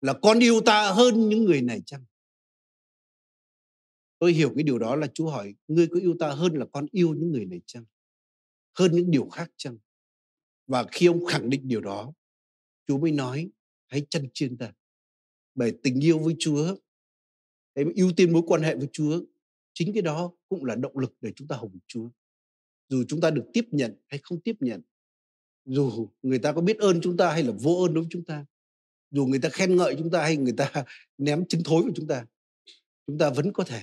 Là 0.00 0.14
con 0.22 0.38
yêu 0.38 0.60
ta 0.66 0.92
hơn 0.92 1.28
những 1.28 1.44
người 1.44 1.62
này 1.62 1.82
chăng? 1.86 2.04
Tôi 4.18 4.32
hiểu 4.32 4.52
cái 4.54 4.64
điều 4.64 4.78
đó 4.78 4.96
là 4.96 5.06
Chúa 5.14 5.30
hỏi, 5.30 5.54
ngươi 5.68 5.86
có 5.86 6.00
yêu 6.00 6.16
ta 6.20 6.30
hơn 6.30 6.54
là 6.54 6.66
con 6.72 6.86
yêu 6.90 7.14
những 7.14 7.32
người 7.32 7.44
này 7.44 7.60
chăng? 7.66 7.84
Hơn 8.74 8.92
những 8.92 9.10
điều 9.10 9.28
khác 9.28 9.50
chăng? 9.56 9.78
Và 10.66 10.84
khi 10.92 11.06
ông 11.06 11.24
khẳng 11.26 11.50
định 11.50 11.68
điều 11.68 11.80
đó, 11.80 12.12
Chúa 12.86 12.98
mới 12.98 13.12
nói, 13.12 13.50
hãy 13.88 14.06
chân 14.10 14.28
chiên 14.34 14.56
ta. 14.56 14.72
Bởi 15.54 15.78
tình 15.82 16.00
yêu 16.04 16.18
với 16.18 16.36
Chúa, 16.38 16.76
hãy 17.76 17.84
ưu 17.94 18.12
tiên 18.16 18.32
mối 18.32 18.42
quan 18.46 18.62
hệ 18.62 18.76
với 18.76 18.88
Chúa, 18.92 19.20
chính 19.74 19.92
cái 19.92 20.02
đó 20.02 20.32
cũng 20.48 20.64
là 20.64 20.74
động 20.74 20.98
lực 20.98 21.14
để 21.20 21.32
chúng 21.36 21.48
ta 21.48 21.56
hồng 21.56 21.78
Chúa. 21.86 22.08
Dù 22.88 23.04
chúng 23.08 23.20
ta 23.20 23.30
được 23.30 23.44
tiếp 23.52 23.64
nhận 23.70 23.96
hay 24.06 24.20
không 24.22 24.40
tiếp 24.40 24.56
nhận, 24.60 24.82
dù 25.64 26.08
người 26.22 26.38
ta 26.38 26.52
có 26.52 26.60
biết 26.60 26.78
ơn 26.78 27.00
chúng 27.00 27.16
ta 27.16 27.32
hay 27.32 27.42
là 27.42 27.52
vô 27.60 27.84
ơn 27.84 27.94
đối 27.94 28.04
với 28.04 28.10
chúng 28.10 28.24
ta, 28.24 28.46
dù 29.10 29.26
người 29.26 29.40
ta 29.40 29.48
khen 29.48 29.76
ngợi 29.76 29.96
chúng 29.98 30.10
ta 30.10 30.22
hay 30.22 30.36
người 30.36 30.54
ta 30.56 30.72
ném 31.18 31.46
trứng 31.46 31.62
thối 31.64 31.82
của 31.82 31.92
chúng 31.94 32.06
ta, 32.06 32.26
chúng 33.06 33.18
ta 33.18 33.30
vẫn 33.30 33.52
có 33.52 33.64
thể 33.64 33.82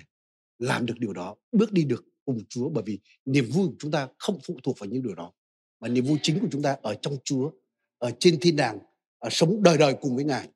làm 0.59 0.85
được 0.85 0.95
điều 0.99 1.13
đó, 1.13 1.35
bước 1.51 1.71
đi 1.71 1.83
được 1.83 2.05
cùng 2.25 2.43
Chúa 2.49 2.69
bởi 2.69 2.83
vì 2.87 2.99
niềm 3.25 3.45
vui 3.53 3.67
của 3.67 3.75
chúng 3.79 3.91
ta 3.91 4.07
không 4.17 4.39
phụ 4.43 4.59
thuộc 4.63 4.79
vào 4.79 4.89
những 4.89 5.03
điều 5.03 5.15
đó 5.15 5.33
mà 5.79 5.87
niềm 5.87 6.05
vui 6.05 6.19
chính 6.21 6.39
của 6.39 6.47
chúng 6.51 6.61
ta 6.61 6.77
ở 6.81 6.95
trong 7.01 7.17
Chúa, 7.23 7.51
ở 7.97 8.11
trên 8.19 8.39
thiên 8.39 8.55
đàng, 8.55 8.79
ở 9.19 9.29
sống 9.31 9.63
đời 9.63 9.77
đời 9.77 9.95
cùng 10.01 10.15
với 10.15 10.25
Ngài. 10.25 10.49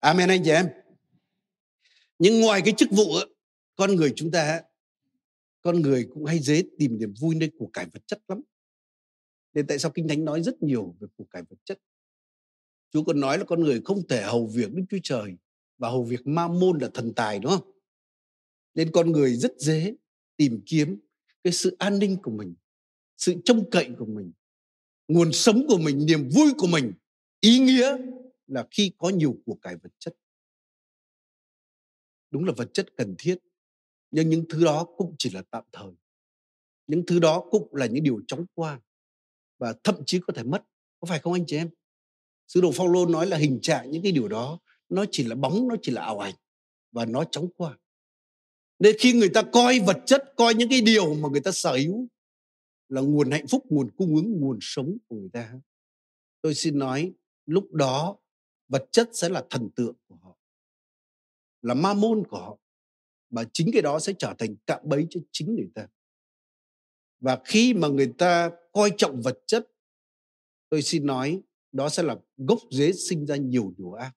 Amen 0.00 0.28
anh 0.28 0.42
chị 0.44 0.50
em. 0.50 0.68
Nhưng 2.18 2.40
ngoài 2.40 2.62
cái 2.64 2.74
chức 2.76 2.88
vụ 2.90 3.04
con 3.74 3.96
người 3.96 4.12
chúng 4.16 4.30
ta 4.30 4.62
con 5.62 5.82
người 5.82 6.08
cũng 6.14 6.24
hay 6.24 6.38
dễ 6.38 6.62
tìm 6.78 6.98
niềm 6.98 7.14
vui 7.20 7.34
nơi 7.34 7.50
của 7.58 7.70
cải 7.72 7.86
vật 7.86 8.06
chất 8.06 8.22
lắm. 8.28 8.40
Nên 9.54 9.66
tại 9.66 9.78
sao 9.78 9.90
Kinh 9.90 10.08
Thánh 10.08 10.24
nói 10.24 10.42
rất 10.42 10.62
nhiều 10.62 10.96
về 11.00 11.08
của 11.16 11.24
cải 11.24 11.42
vật 11.42 11.56
chất? 11.64 11.78
Chúa 12.90 13.04
còn 13.04 13.20
nói 13.20 13.38
là 13.38 13.44
con 13.44 13.60
người 13.60 13.80
không 13.84 14.08
thể 14.08 14.22
hầu 14.22 14.46
việc 14.46 14.72
Đức 14.72 14.84
Chúa 14.90 14.98
Trời 15.02 15.36
và 15.78 15.88
hầu 15.88 16.04
việc 16.04 16.26
ma 16.26 16.48
môn 16.48 16.78
là 16.78 16.90
thần 16.94 17.12
tài 17.14 17.38
đúng 17.38 17.52
không? 17.52 17.72
Nên 18.74 18.90
con 18.92 19.12
người 19.12 19.36
rất 19.36 19.52
dễ 19.58 19.94
tìm 20.36 20.62
kiếm 20.66 21.00
cái 21.44 21.52
sự 21.52 21.76
an 21.78 21.98
ninh 21.98 22.16
của 22.22 22.30
mình, 22.30 22.54
sự 23.16 23.34
trông 23.44 23.70
cậy 23.70 23.90
của 23.98 24.06
mình, 24.06 24.32
nguồn 25.12 25.32
sống 25.32 25.64
của 25.68 25.78
mình, 25.78 26.06
niềm 26.06 26.28
vui 26.34 26.52
của 26.58 26.66
mình, 26.66 26.92
ý 27.40 27.58
nghĩa 27.58 27.96
là 28.46 28.66
khi 28.70 28.92
có 28.98 29.08
nhiều 29.08 29.36
của 29.46 29.54
cải 29.54 29.76
vật 29.76 29.92
chất. 29.98 30.14
Đúng 32.30 32.44
là 32.44 32.52
vật 32.56 32.70
chất 32.74 32.96
cần 32.96 33.14
thiết, 33.18 33.38
nhưng 34.10 34.28
những 34.28 34.44
thứ 34.50 34.64
đó 34.64 34.84
cũng 34.96 35.14
chỉ 35.18 35.30
là 35.30 35.42
tạm 35.50 35.64
thời. 35.72 35.92
Những 36.86 37.06
thứ 37.06 37.18
đó 37.18 37.44
cũng 37.50 37.74
là 37.74 37.86
những 37.86 38.04
điều 38.04 38.20
chóng 38.26 38.46
qua 38.54 38.80
và 39.58 39.74
thậm 39.84 39.96
chí 40.06 40.20
có 40.26 40.32
thể 40.32 40.42
mất. 40.42 40.64
Có 41.00 41.06
phải 41.06 41.18
không 41.18 41.32
anh 41.32 41.44
chị 41.46 41.56
em? 41.56 41.70
Sứ 42.48 42.60
đồ 42.60 42.72
Phaolô 42.72 43.06
nói 43.06 43.26
là 43.26 43.36
hình 43.36 43.58
trạng 43.62 43.90
những 43.90 44.02
cái 44.02 44.12
điều 44.12 44.28
đó 44.28 44.58
nó 44.88 45.04
chỉ 45.10 45.24
là 45.24 45.34
bóng, 45.34 45.68
nó 45.68 45.76
chỉ 45.82 45.92
là 45.92 46.02
ảo 46.02 46.18
ảnh 46.18 46.34
và 46.92 47.04
nó 47.04 47.24
chóng 47.24 47.48
qua. 47.56 47.78
Nên 48.78 48.96
khi 48.98 49.12
người 49.12 49.30
ta 49.34 49.42
coi 49.42 49.80
vật 49.80 49.98
chất, 50.06 50.22
coi 50.36 50.54
những 50.54 50.68
cái 50.68 50.80
điều 50.80 51.14
mà 51.14 51.28
người 51.28 51.40
ta 51.40 51.50
sở 51.52 51.76
hữu 51.76 52.08
là 52.92 53.00
nguồn 53.00 53.30
hạnh 53.30 53.46
phúc, 53.46 53.66
nguồn 53.68 53.90
cung 53.90 54.16
ứng, 54.16 54.40
nguồn 54.40 54.58
sống 54.60 54.96
của 55.08 55.16
người 55.16 55.30
ta. 55.32 55.60
Tôi 56.40 56.54
xin 56.54 56.78
nói, 56.78 57.12
lúc 57.46 57.72
đó 57.72 58.18
vật 58.68 58.88
chất 58.92 59.10
sẽ 59.12 59.28
là 59.28 59.44
thần 59.50 59.70
tượng 59.76 59.94
của 60.08 60.16
họ, 60.16 60.38
là 61.62 61.74
ma 61.74 61.94
môn 61.94 62.22
của 62.28 62.38
họ. 62.38 62.58
Và 63.30 63.44
chính 63.52 63.70
cái 63.72 63.82
đó 63.82 63.98
sẽ 63.98 64.12
trở 64.18 64.34
thành 64.38 64.56
cạm 64.66 64.80
bẫy 64.84 65.06
cho 65.10 65.20
chính 65.32 65.54
người 65.54 65.70
ta. 65.74 65.88
Và 67.20 67.42
khi 67.44 67.74
mà 67.74 67.88
người 67.88 68.12
ta 68.18 68.50
coi 68.72 68.92
trọng 68.96 69.20
vật 69.22 69.38
chất, 69.46 69.68
tôi 70.68 70.82
xin 70.82 71.06
nói, 71.06 71.42
đó 71.72 71.88
sẽ 71.88 72.02
là 72.02 72.16
gốc 72.36 72.58
rễ 72.70 72.92
sinh 72.92 73.26
ra 73.26 73.36
nhiều 73.36 73.74
điều 73.78 73.92
ác. 73.92 74.12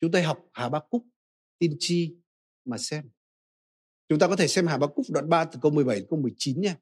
Chúng 0.00 0.12
ta 0.12 0.22
học 0.26 0.48
Hà 0.52 0.68
Ba 0.68 0.80
Cúc, 0.90 1.04
tiên 1.58 1.76
tri 1.78 2.16
mà 2.64 2.78
xem. 2.78 3.10
Chúng 4.08 4.18
ta 4.18 4.28
có 4.28 4.36
thể 4.36 4.48
xem 4.48 4.66
Hà 4.66 4.78
Ba 4.78 4.86
Cúc 4.86 5.06
đoạn 5.08 5.28
3 5.28 5.44
từ 5.44 5.58
câu 5.62 5.72
17 5.72 5.96
đến 5.96 6.06
câu 6.10 6.18
19 6.18 6.60
nha. 6.60 6.76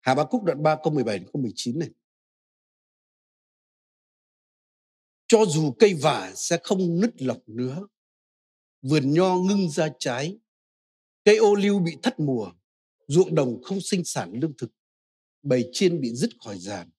Hà 0.00 0.14
Ba 0.14 0.24
Cúc 0.24 0.44
đoạn 0.44 0.62
3 0.62 0.76
câu 0.82 0.92
17 0.92 1.18
đến 1.18 1.28
câu 1.32 1.42
19 1.42 1.78
này. 1.78 1.90
Cho 5.28 5.44
dù 5.44 5.72
cây 5.78 5.94
vả 5.94 6.32
sẽ 6.34 6.58
không 6.62 7.00
nứt 7.00 7.22
lọc 7.22 7.48
nữa, 7.48 7.88
vườn 8.82 9.12
nho 9.12 9.34
ngưng 9.34 9.70
ra 9.70 9.88
trái, 9.98 10.38
cây 11.24 11.36
ô 11.36 11.54
liu 11.54 11.78
bị 11.78 11.96
thất 12.02 12.20
mùa, 12.20 12.52
ruộng 13.06 13.34
đồng 13.34 13.62
không 13.62 13.80
sinh 13.80 14.04
sản 14.04 14.32
lương 14.32 14.56
thực, 14.56 14.70
bầy 15.42 15.68
chiên 15.72 16.00
bị 16.00 16.14
dứt 16.14 16.30
khỏi 16.44 16.58
giàn 16.58 16.90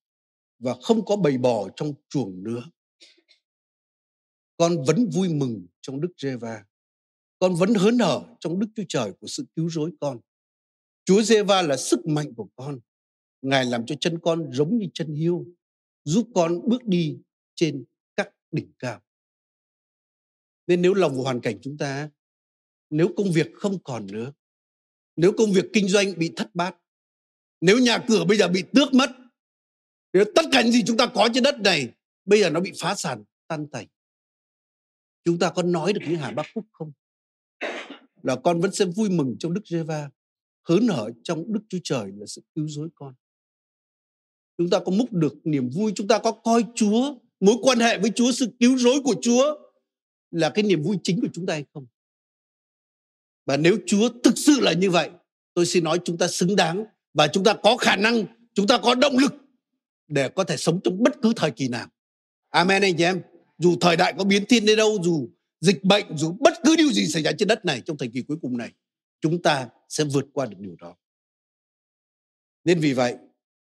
và 0.60 0.76
không 0.82 1.06
có 1.06 1.16
bầy 1.16 1.38
bò 1.38 1.70
trong 1.76 1.94
chuồng 2.10 2.44
nữa. 2.44 2.64
con 4.58 4.84
vẫn 4.88 5.10
vui 5.10 5.34
mừng 5.34 5.68
trong 5.82 6.02
Đức 6.02 6.10
Giê-va. 6.18 6.66
Con 7.40 7.56
vẫn 7.56 7.74
hớn 7.74 8.00
hở 8.00 8.36
trong 8.40 8.60
Đức 8.60 8.68
Chúa 8.76 8.84
Trời 8.90 9.14
của 9.20 9.28
sự 9.28 9.46
cứu 9.56 9.70
rỗi 9.70 9.92
con. 10.02 10.20
Chúa 11.06 11.22
Giê-va 11.22 11.62
là 11.62 11.78
sức 11.78 12.06
mạnh 12.06 12.34
của 12.36 12.48
con. 12.56 12.80
Ngài 13.42 13.66
làm 13.66 13.86
cho 13.86 13.96
chân 14.00 14.20
con 14.20 14.52
giống 14.54 14.78
như 14.78 14.88
chân 14.94 15.14
hiêu, 15.14 15.46
giúp 16.04 16.28
con 16.36 16.70
bước 16.70 16.86
đi 16.86 17.18
trên 17.56 17.86
các 18.16 18.34
đỉnh 18.52 18.72
cao. 18.80 19.02
Nên 20.68 20.82
nếu 20.82 20.94
lòng 20.94 21.16
của 21.16 21.24
hoàn 21.24 21.42
cảnh 21.42 21.60
chúng 21.62 21.78
ta, 21.78 22.10
nếu 22.90 23.14
công 23.18 23.32
việc 23.32 23.48
không 23.54 23.84
còn 23.84 24.08
nữa, 24.08 24.34
nếu 25.16 25.34
công 25.38 25.52
việc 25.52 25.66
kinh 25.74 25.88
doanh 25.88 26.14
bị 26.18 26.32
thất 26.36 26.56
bát, 26.56 26.76
nếu 27.62 27.80
nhà 27.80 28.06
cửa 28.08 28.26
bây 28.26 28.38
giờ 28.38 28.48
bị 28.48 28.64
tước 28.74 28.94
mất, 28.94 29.10
nếu 30.14 30.26
tất 30.36 30.46
cả 30.52 30.62
những 30.62 30.72
gì 30.72 30.84
chúng 30.86 30.98
ta 30.98 31.08
có 31.14 31.30
trên 31.34 31.44
đất 31.44 31.60
này 31.60 31.94
bây 32.26 32.40
giờ 32.40 32.50
nó 32.50 32.60
bị 32.60 32.72
phá 32.82 32.96
sản, 32.96 33.24
tan 33.48 33.68
tành. 33.68 33.88
Chúng 35.24 35.40
ta 35.40 35.52
có 35.56 35.64
nói 35.64 35.94
được 35.94 36.02
như 36.10 36.16
Hà 36.16 36.32
Bác 36.32 36.48
Phúc 36.54 36.66
không? 36.72 36.92
Là 38.24 38.36
con 38.44 38.62
vẫn 38.62 38.72
sẽ 38.72 38.86
vui 38.86 39.10
mừng 39.10 39.36
trong 39.40 39.54
Đức 39.54 39.62
Giê-va, 39.66 40.10
hớn 40.64 40.88
hở 40.88 41.12
trong 41.24 41.54
Đức 41.54 41.62
Chúa 41.70 41.80
Trời 41.84 42.12
là 42.16 42.26
sự 42.26 42.42
cứu 42.56 42.68
rỗi 42.68 42.90
con. 42.96 43.14
Chúng 44.60 44.70
ta 44.70 44.80
có 44.80 44.92
múc 44.92 45.14
được 45.14 45.34
niềm 45.44 45.70
vui, 45.70 45.92
chúng 45.96 46.08
ta 46.08 46.20
có 46.20 46.32
coi 46.32 46.64
Chúa, 46.76 47.16
mối 47.40 47.56
quan 47.62 47.80
hệ 47.80 47.98
với 47.98 48.12
Chúa, 48.16 48.32
sự 48.32 48.50
cứu 48.60 48.78
rỗi 48.78 49.02
của 49.04 49.16
Chúa 49.22 49.58
là 50.32 50.50
cái 50.50 50.64
niềm 50.64 50.84
vui 50.84 50.98
chính 51.04 51.22
của 51.22 51.28
chúng 51.34 51.46
ta 51.46 51.54
hay 51.54 51.66
không? 51.74 51.88
Và 53.46 53.58
nếu 53.58 53.78
Chúa 53.86 54.10
thực 54.24 54.38
sự 54.38 54.60
là 54.60 54.74
như 54.74 54.90
vậy, 54.90 55.10
tôi 55.54 55.66
xin 55.66 55.84
nói 55.84 56.00
chúng 56.06 56.18
ta 56.18 56.28
xứng 56.28 56.56
đáng 56.56 56.86
và 57.14 57.28
chúng 57.28 57.44
ta 57.44 57.54
có 57.64 57.78
khả 57.78 57.96
năng, 57.96 58.26
chúng 58.54 58.68
ta 58.68 58.78
có 58.78 58.96
động 58.96 59.18
lực 59.18 59.34
để 60.08 60.30
có 60.30 60.44
thể 60.44 60.58
sống 60.58 60.80
trong 60.84 61.04
bất 61.04 61.22
cứ 61.22 61.34
thời 61.36 61.52
kỳ 61.52 61.68
nào. 61.68 61.88
Amen 62.50 62.82
anh 62.82 62.98
chị 62.98 63.04
em. 63.04 63.22
Dù 63.58 63.76
thời 63.82 63.96
đại 63.96 64.14
có 64.18 64.24
biến 64.24 64.46
thiên 64.46 64.66
đến 64.66 64.78
đâu, 64.78 64.98
dù 65.04 65.30
dịch 65.62 65.84
bệnh, 65.84 66.18
dù 66.18 66.36
bất 66.40 66.54
cứ 66.64 66.76
điều 66.76 66.92
gì 66.92 67.06
xảy 67.06 67.24
ra 67.24 67.32
trên 67.38 67.48
đất 67.48 67.66
này 67.66 67.82
trong 67.86 67.98
thời 67.98 68.10
kỳ 68.14 68.22
cuối 68.22 68.38
cùng 68.42 68.58
này, 68.58 68.72
chúng 69.22 69.42
ta 69.42 69.70
sẽ 69.90 70.04
vượt 70.04 70.26
qua 70.34 70.46
được 70.46 70.58
điều 70.60 70.76
đó. 70.76 70.96
Nên 72.64 72.80
vì 72.80 72.94
vậy, 72.94 73.16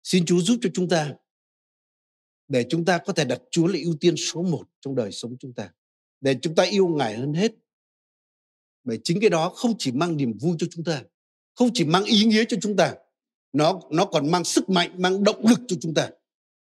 xin 0.06 0.26
Chúa 0.26 0.40
giúp 0.40 0.58
cho 0.62 0.70
chúng 0.74 0.88
ta 0.88 1.14
để 2.48 2.66
chúng 2.70 2.84
ta 2.84 2.98
có 2.98 3.12
thể 3.12 3.24
đặt 3.24 3.42
Chúa 3.50 3.66
là 3.66 3.78
ưu 3.82 3.96
tiên 4.00 4.14
số 4.16 4.42
một 4.42 4.64
trong 4.80 4.94
đời 4.94 5.12
sống 5.12 5.36
chúng 5.38 5.52
ta. 5.52 5.72
Để 6.20 6.36
chúng 6.42 6.54
ta 6.54 6.62
yêu 6.62 6.88
Ngài 6.88 7.16
hơn 7.16 7.34
hết. 7.34 7.52
Bởi 8.84 9.00
chính 9.04 9.20
cái 9.20 9.30
đó 9.30 9.48
không 9.48 9.74
chỉ 9.78 9.92
mang 9.92 10.16
niềm 10.16 10.38
vui 10.40 10.56
cho 10.58 10.66
chúng 10.70 10.84
ta, 10.84 11.02
không 11.54 11.70
chỉ 11.74 11.84
mang 11.84 12.04
ý 12.04 12.24
nghĩa 12.24 12.44
cho 12.48 12.56
chúng 12.60 12.76
ta, 12.76 12.94
nó 13.52 13.80
nó 13.90 14.04
còn 14.04 14.30
mang 14.30 14.44
sức 14.44 14.68
mạnh, 14.68 15.02
mang 15.02 15.24
động 15.24 15.46
lực 15.46 15.60
cho 15.68 15.76
chúng 15.80 15.94
ta 15.94 16.10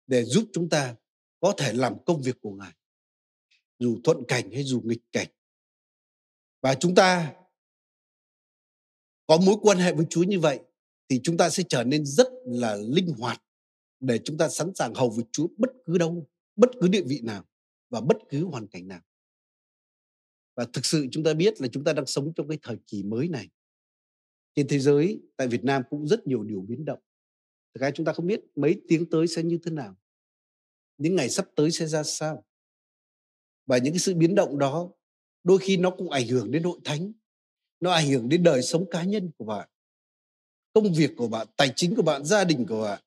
để 0.06 0.24
giúp 0.24 0.44
chúng 0.52 0.68
ta 0.68 0.96
có 1.40 1.54
thể 1.58 1.72
làm 1.72 2.04
công 2.06 2.22
việc 2.22 2.40
của 2.40 2.50
Ngài 2.50 2.72
dù 3.78 3.98
thuận 4.04 4.24
cảnh 4.28 4.50
hay 4.52 4.64
dù 4.64 4.80
nghịch 4.84 5.02
cảnh. 5.12 5.28
Và 6.62 6.74
chúng 6.74 6.94
ta 6.94 7.34
có 9.26 9.38
mối 9.38 9.56
quan 9.62 9.78
hệ 9.78 9.92
với 9.92 10.06
Chúa 10.10 10.22
như 10.22 10.40
vậy 10.40 10.60
thì 11.08 11.20
chúng 11.22 11.36
ta 11.36 11.50
sẽ 11.50 11.62
trở 11.68 11.84
nên 11.84 12.06
rất 12.06 12.28
là 12.46 12.76
linh 12.76 13.08
hoạt 13.18 13.42
để 14.00 14.20
chúng 14.24 14.38
ta 14.38 14.48
sẵn 14.48 14.74
sàng 14.74 14.94
hầu 14.94 15.10
với 15.10 15.24
Chúa 15.32 15.48
bất 15.56 15.70
cứ 15.84 15.98
đâu, 15.98 16.28
bất 16.56 16.70
cứ 16.80 16.88
địa 16.88 17.02
vị 17.02 17.20
nào 17.22 17.44
và 17.90 18.00
bất 18.00 18.16
cứ 18.28 18.44
hoàn 18.44 18.66
cảnh 18.66 18.88
nào. 18.88 19.00
Và 20.54 20.66
thực 20.72 20.86
sự 20.86 21.06
chúng 21.10 21.24
ta 21.24 21.34
biết 21.34 21.60
là 21.60 21.68
chúng 21.68 21.84
ta 21.84 21.92
đang 21.92 22.06
sống 22.06 22.32
trong 22.36 22.48
cái 22.48 22.58
thời 22.62 22.76
kỳ 22.86 23.02
mới 23.02 23.28
này. 23.28 23.48
Trên 24.54 24.68
thế 24.68 24.78
giới, 24.78 25.20
tại 25.36 25.48
Việt 25.48 25.64
Nam 25.64 25.82
cũng 25.90 26.06
rất 26.06 26.26
nhiều 26.26 26.44
điều 26.44 26.60
biến 26.60 26.84
động. 26.84 27.00
Thực 27.74 27.80
ra 27.80 27.90
chúng 27.90 28.06
ta 28.06 28.12
không 28.12 28.26
biết 28.26 28.40
mấy 28.54 28.80
tiếng 28.88 29.10
tới 29.10 29.26
sẽ 29.26 29.42
như 29.42 29.58
thế 29.62 29.70
nào. 29.70 29.96
Những 30.98 31.16
ngày 31.16 31.30
sắp 31.30 31.46
tới 31.56 31.70
sẽ 31.70 31.86
ra 31.86 32.02
sao. 32.02 32.44
Và 33.66 33.78
những 33.78 33.92
cái 33.92 33.98
sự 33.98 34.14
biến 34.14 34.34
động 34.34 34.58
đó 34.58 34.92
đôi 35.44 35.58
khi 35.58 35.76
nó 35.76 35.90
cũng 35.90 36.10
ảnh 36.10 36.28
hưởng 36.28 36.50
đến 36.50 36.62
hội 36.62 36.80
thánh. 36.84 37.12
Nó 37.80 37.90
ảnh 37.90 38.08
hưởng 38.08 38.28
đến 38.28 38.42
đời 38.42 38.62
sống 38.62 38.90
cá 38.90 39.04
nhân 39.04 39.30
của 39.38 39.44
bạn. 39.44 39.68
Công 40.76 40.92
việc 40.92 41.10
của 41.16 41.28
bạn, 41.28 41.46
tài 41.56 41.72
chính 41.76 41.94
của 41.96 42.02
bạn, 42.02 42.24
gia 42.24 42.44
đình 42.44 42.66
của 42.68 42.82
bạn. 42.82 43.02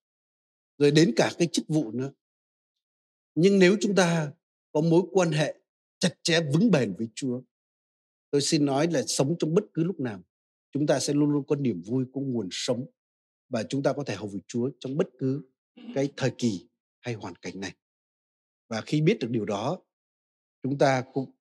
Rồi 0.77 0.91
đến 0.91 1.13
cả 1.15 1.31
cái 1.37 1.47
chức 1.51 1.67
vụ 1.67 1.91
nữa. 1.91 2.11
Nhưng 3.35 3.59
nếu 3.59 3.77
chúng 3.81 3.95
ta 3.95 4.31
có 4.71 4.81
mối 4.81 5.01
quan 5.11 5.31
hệ 5.31 5.55
chặt 5.99 6.17
chẽ 6.23 6.39
vững 6.53 6.71
bền 6.71 6.95
với 6.97 7.07
Chúa, 7.15 7.41
tôi 8.31 8.41
xin 8.41 8.65
nói 8.65 8.87
là 8.91 9.03
sống 9.07 9.35
trong 9.39 9.53
bất 9.53 9.63
cứ 9.73 9.83
lúc 9.83 9.99
nào, 9.99 10.21
chúng 10.71 10.87
ta 10.87 10.99
sẽ 10.99 11.13
luôn 11.13 11.29
luôn 11.29 11.43
có 11.47 11.55
niềm 11.55 11.81
vui, 11.81 12.05
có 12.13 12.21
nguồn 12.21 12.47
sống 12.51 12.85
và 13.49 13.63
chúng 13.63 13.83
ta 13.83 13.93
có 13.93 14.03
thể 14.03 14.15
hầu 14.15 14.27
việc 14.27 14.43
Chúa 14.47 14.69
trong 14.79 14.97
bất 14.97 15.07
cứ 15.19 15.41
cái 15.95 16.11
thời 16.17 16.31
kỳ 16.37 16.67
hay 16.99 17.13
hoàn 17.13 17.35
cảnh 17.35 17.59
này. 17.59 17.75
Và 18.67 18.81
khi 18.81 19.01
biết 19.01 19.17
được 19.19 19.29
điều 19.29 19.45
đó, 19.45 19.79
chúng 20.63 20.77
ta 20.77 21.03
cũng 21.13 21.31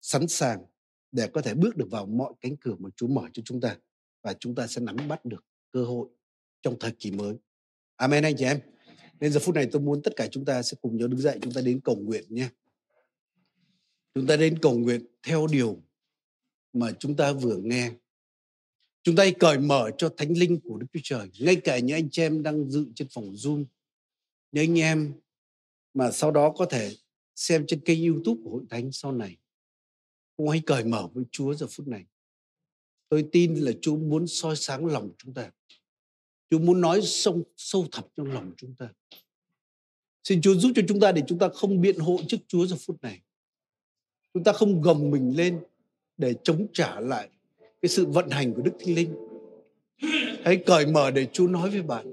sẵn 0.00 0.28
sàng 0.28 0.64
để 1.12 1.28
có 1.32 1.42
thể 1.42 1.54
bước 1.54 1.76
được 1.76 1.86
vào 1.90 2.06
mọi 2.06 2.32
cánh 2.40 2.56
cửa 2.56 2.74
mà 2.78 2.90
Chúa 2.96 3.08
mở 3.08 3.22
cho 3.32 3.42
chúng 3.44 3.60
ta 3.60 3.76
và 4.22 4.34
chúng 4.40 4.54
ta 4.54 4.66
sẽ 4.66 4.80
nắm 4.80 4.96
bắt 5.08 5.24
được 5.24 5.44
cơ 5.72 5.84
hội 5.84 6.08
trong 6.62 6.76
thời 6.80 6.92
kỳ 6.98 7.10
mới. 7.10 7.36
Amen 7.96 8.24
anh 8.24 8.36
chị 8.38 8.44
em. 8.44 8.60
Nên 9.20 9.32
giờ 9.32 9.40
phút 9.40 9.54
này 9.54 9.68
tôi 9.72 9.82
muốn 9.82 10.02
tất 10.02 10.16
cả 10.16 10.26
chúng 10.26 10.44
ta 10.44 10.62
sẽ 10.62 10.76
cùng 10.80 10.96
nhau 10.96 11.08
đứng 11.08 11.20
dậy, 11.20 11.38
chúng 11.42 11.52
ta 11.52 11.60
đến 11.60 11.80
cầu 11.84 11.96
nguyện 11.96 12.24
nhé. 12.28 12.48
Chúng 14.14 14.26
ta 14.26 14.36
đến 14.36 14.58
cầu 14.62 14.78
nguyện 14.78 15.06
theo 15.22 15.46
điều 15.46 15.82
mà 16.72 16.92
chúng 16.98 17.16
ta 17.16 17.32
vừa 17.32 17.56
nghe. 17.56 17.92
Chúng 19.02 19.16
ta 19.16 19.22
hãy 19.22 19.34
cởi 19.38 19.58
mở 19.58 19.90
cho 19.98 20.14
thánh 20.16 20.38
linh 20.38 20.60
của 20.60 20.78
Đức 20.78 20.86
Chúa 20.92 21.00
Trời. 21.02 21.30
Ngay 21.40 21.56
cả 21.56 21.78
những 21.78 21.96
anh 21.96 22.10
chị 22.10 22.22
em 22.22 22.42
đang 22.42 22.70
dự 22.70 22.86
trên 22.94 23.08
phòng 23.14 23.32
Zoom. 23.32 23.64
Những 24.52 24.62
anh 24.62 24.78
em 24.78 25.12
mà 25.94 26.10
sau 26.10 26.30
đó 26.30 26.54
có 26.56 26.66
thể 26.66 26.96
xem 27.36 27.64
trên 27.66 27.80
kênh 27.80 28.06
youtube 28.06 28.40
của 28.44 28.50
hội 28.50 28.62
thánh 28.70 28.92
sau 28.92 29.12
này. 29.12 29.36
Cũng 30.36 30.48
hãy 30.48 30.62
cởi 30.66 30.84
mở 30.84 31.08
với 31.12 31.24
Chúa 31.30 31.54
giờ 31.54 31.66
phút 31.70 31.88
này. 31.88 32.04
Tôi 33.10 33.24
tin 33.32 33.54
là 33.54 33.72
Chúa 33.80 33.96
muốn 33.96 34.26
soi 34.26 34.56
sáng 34.56 34.86
lòng 34.86 35.10
chúng 35.18 35.34
ta. 35.34 35.50
Chúa 36.50 36.58
muốn 36.58 36.80
nói 36.80 37.00
sâu, 37.02 37.42
sâu 37.56 37.86
thẳm 37.92 38.04
trong 38.16 38.32
lòng 38.32 38.52
chúng 38.56 38.74
ta. 38.74 38.88
Xin 40.24 40.42
Chúa 40.42 40.54
giúp 40.54 40.72
cho 40.76 40.82
chúng 40.88 41.00
ta 41.00 41.12
để 41.12 41.22
chúng 41.26 41.38
ta 41.38 41.48
không 41.48 41.80
biện 41.80 41.98
hộ 41.98 42.20
trước 42.28 42.36
Chúa 42.48 42.66
giờ 42.66 42.76
phút 42.86 43.02
này. 43.02 43.20
Chúng 44.34 44.44
ta 44.44 44.52
không 44.52 44.82
gồng 44.82 45.10
mình 45.10 45.36
lên 45.36 45.60
để 46.16 46.34
chống 46.42 46.66
trả 46.72 47.00
lại 47.00 47.28
cái 47.82 47.88
sự 47.88 48.06
vận 48.06 48.30
hành 48.30 48.54
của 48.54 48.62
Đức 48.62 48.72
Thánh 48.80 48.94
Linh. 48.94 49.14
Hãy 50.44 50.56
cởi 50.66 50.86
mở 50.86 51.10
để 51.10 51.26
Chúa 51.32 51.46
nói 51.46 51.70
với 51.70 51.82
bạn. 51.82 52.06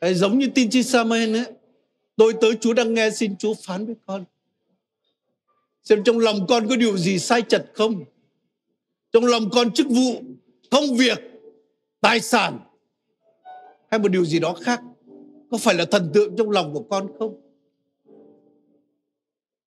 Hãy 0.00 0.14
giống 0.14 0.38
như 0.38 0.48
tin 0.54 0.70
chi 0.70 0.82
Samuel 0.82 1.36
ấy. 1.36 1.44
Tôi 2.16 2.34
tới 2.40 2.56
Chúa 2.60 2.72
đang 2.72 2.94
nghe 2.94 3.10
xin 3.10 3.36
Chúa 3.36 3.54
phán 3.54 3.86
với 3.86 3.94
con. 4.06 4.24
Xem 5.82 6.04
trong 6.04 6.18
lòng 6.18 6.46
con 6.48 6.68
có 6.68 6.76
điều 6.76 6.98
gì 6.98 7.18
sai 7.18 7.42
chật 7.42 7.70
không? 7.74 8.04
Trong 9.14 9.24
lòng 9.24 9.50
con 9.50 9.72
chức 9.72 9.86
vụ, 9.90 10.22
công 10.70 10.96
việc, 10.96 11.18
tài 12.00 12.20
sản 12.20 12.58
hay 13.90 14.00
một 14.00 14.08
điều 14.08 14.24
gì 14.24 14.38
đó 14.38 14.54
khác 14.60 14.82
có 15.50 15.58
phải 15.58 15.74
là 15.74 15.84
thần 15.84 16.10
tượng 16.14 16.36
trong 16.36 16.50
lòng 16.50 16.74
của 16.74 16.82
con 16.82 17.06
không? 17.18 17.40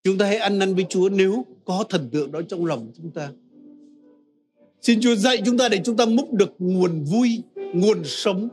Chúng 0.04 0.18
ta 0.18 0.26
hãy 0.26 0.38
ăn 0.38 0.60
năn 0.60 0.76
với 0.76 0.86
Chúa 0.90 1.10
nếu 1.10 1.46
có 1.66 1.86
thần 1.90 2.10
tượng 2.12 2.32
đó 2.32 2.42
trong 2.50 2.66
lòng 2.66 2.92
chúng 2.96 3.12
ta. 3.12 3.32
Xin 4.82 5.02
Chúa 5.02 5.16
dạy 5.16 5.42
chúng 5.46 5.58
ta 5.58 5.70
để 5.70 5.82
chúng 5.84 5.98
ta 5.98 6.06
múc 6.06 6.34
được 6.34 6.56
nguồn 6.60 7.04
vui, 7.04 7.42
nguồn 7.56 8.04
sống, 8.04 8.50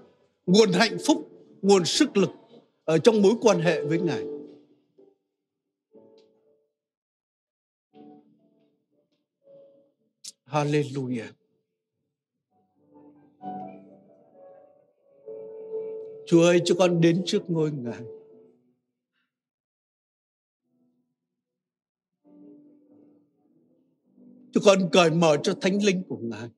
nguồn 0.46 0.72
hạnh 0.72 0.96
phúc, 1.06 1.28
nguồn 1.62 1.84
sức 1.84 2.16
lực 2.16 2.30
ở 2.84 2.98
trong 2.98 3.22
mối 3.22 3.32
quan 3.40 3.60
hệ 3.60 3.84
với 3.84 4.00
Ngài. 4.00 4.33
Hallelujah. 10.54 11.32
Chúa 16.26 16.42
ơi 16.42 16.60
cho 16.64 16.74
con 16.78 17.00
đến 17.00 17.22
trước 17.26 17.50
ngôi 17.50 17.72
Ngài. 17.72 18.00
Cho 24.52 24.60
con 24.64 24.88
cởi 24.92 25.10
mở 25.10 25.36
cho 25.42 25.54
thánh 25.60 25.84
linh 25.84 26.02
của 26.08 26.18
Ngài. 26.20 26.48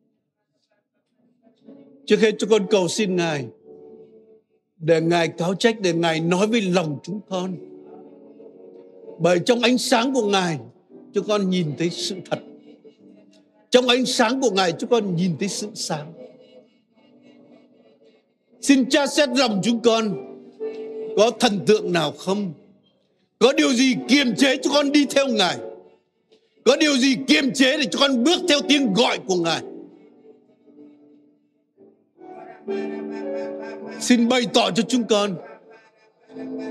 Trước 2.06 2.20
hết 2.20 2.34
cho 2.38 2.46
con 2.50 2.66
cầu 2.70 2.88
xin 2.88 3.16
Ngài 3.16 3.48
để 4.76 5.00
Ngài 5.00 5.28
cáo 5.28 5.54
trách, 5.54 5.80
để 5.80 5.92
Ngài 5.92 6.20
nói 6.20 6.46
với 6.46 6.60
lòng 6.60 6.98
chúng 7.02 7.20
con. 7.28 7.56
Bởi 9.18 9.40
trong 9.46 9.60
ánh 9.60 9.78
sáng 9.78 10.14
của 10.14 10.30
Ngài, 10.30 10.58
cho 11.12 11.22
con 11.28 11.50
nhìn 11.50 11.72
thấy 11.78 11.90
sự 11.90 12.16
thật. 12.30 12.38
Trong 13.76 13.88
ánh 13.88 14.06
sáng 14.06 14.40
của 14.40 14.50
Ngài, 14.50 14.72
chúng 14.72 14.90
con 14.90 15.16
nhìn 15.16 15.36
thấy 15.40 15.48
sự 15.48 15.68
sáng. 15.74 16.12
Xin 18.60 18.88
cha 18.90 19.06
xét 19.06 19.28
lòng 19.28 19.60
chúng 19.64 19.80
con 19.80 20.16
có 21.16 21.30
thần 21.40 21.60
tượng 21.66 21.92
nào 21.92 22.12
không? 22.12 22.52
Có 23.38 23.52
điều 23.52 23.72
gì 23.72 23.94
kiềm 24.08 24.34
chế 24.36 24.56
cho 24.56 24.70
con 24.72 24.92
đi 24.92 25.06
theo 25.10 25.28
Ngài? 25.28 25.56
Có 26.64 26.76
điều 26.76 26.96
gì 26.96 27.16
kiềm 27.26 27.52
chế 27.54 27.76
để 27.76 27.84
cho 27.90 27.98
con 28.00 28.24
bước 28.24 28.38
theo 28.48 28.58
tiếng 28.68 28.94
gọi 28.94 29.18
của 29.26 29.36
Ngài? 29.36 29.62
Xin 34.00 34.28
bày 34.28 34.42
tỏ 34.54 34.70
cho 34.70 34.82
chúng 34.88 35.04
con 35.04 35.36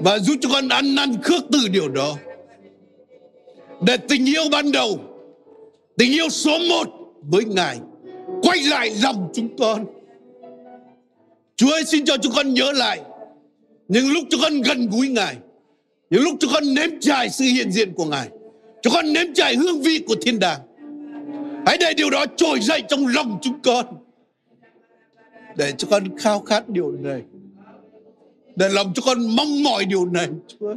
và 0.02 0.20
giúp 0.20 0.36
cho 0.41 0.50
con 0.54 0.70
ăn 0.70 0.96
năn 0.96 1.22
khước 1.24 1.44
từ 1.52 1.60
điều 1.72 1.89
đó. 1.89 2.18
để 3.82 3.98
tình 3.98 4.26
yêu 4.26 4.44
ban 4.52 4.72
đầu 4.72 5.14
tình 5.97 6.12
yêu 6.12 6.29
số 6.29 6.58
một 6.69 6.88
với 7.21 7.45
ngài, 7.45 7.79
quay 8.41 8.63
lại 8.63 8.91
lòng 9.03 9.29
chúng 9.34 9.58
con. 9.58 9.86
Chúa 11.55 11.71
ơi, 11.71 11.84
xin 11.86 12.05
cho 12.05 12.17
chúng 12.17 12.34
con 12.36 12.53
nhớ 12.53 12.71
lại 12.71 13.01
những 13.88 14.12
lúc 14.12 14.23
chúng 14.29 14.41
con 14.41 14.62
gần 14.62 14.89
gũi 14.89 15.10
ngài, 15.10 15.36
những 16.10 16.23
lúc 16.23 16.36
chúng 16.39 16.51
con 16.53 16.63
nếm 16.73 16.89
trải 16.99 17.29
sự 17.29 17.45
hiện 17.45 17.71
diện 17.71 17.93
của 17.93 18.05
ngài, 18.05 18.29
chúng 18.81 18.93
con 18.93 19.13
nếm 19.13 19.34
trải 19.34 19.55
hương 19.55 19.81
vị 19.81 20.03
của 20.08 20.15
thiên 20.21 20.39
đàng. 20.39 20.60
Hãy 21.65 21.77
để 21.79 21.93
điều 21.93 22.10
đó 22.10 22.25
trồi 22.38 22.60
dậy 22.60 22.84
trong 22.89 23.08
lòng 23.08 23.39
chúng 23.41 23.60
con, 23.63 23.86
để 25.58 25.73
cho 25.77 25.88
con 25.91 26.17
khao 26.17 26.39
khát 26.39 26.69
điều 26.69 26.91
này, 26.91 27.21
để 28.55 28.69
lòng 28.69 28.91
cho 28.95 29.01
con 29.05 29.36
mong 29.36 29.63
mỏi 29.63 29.86
điều 29.86 30.05
này, 30.05 30.27
Chúa. 30.47 30.75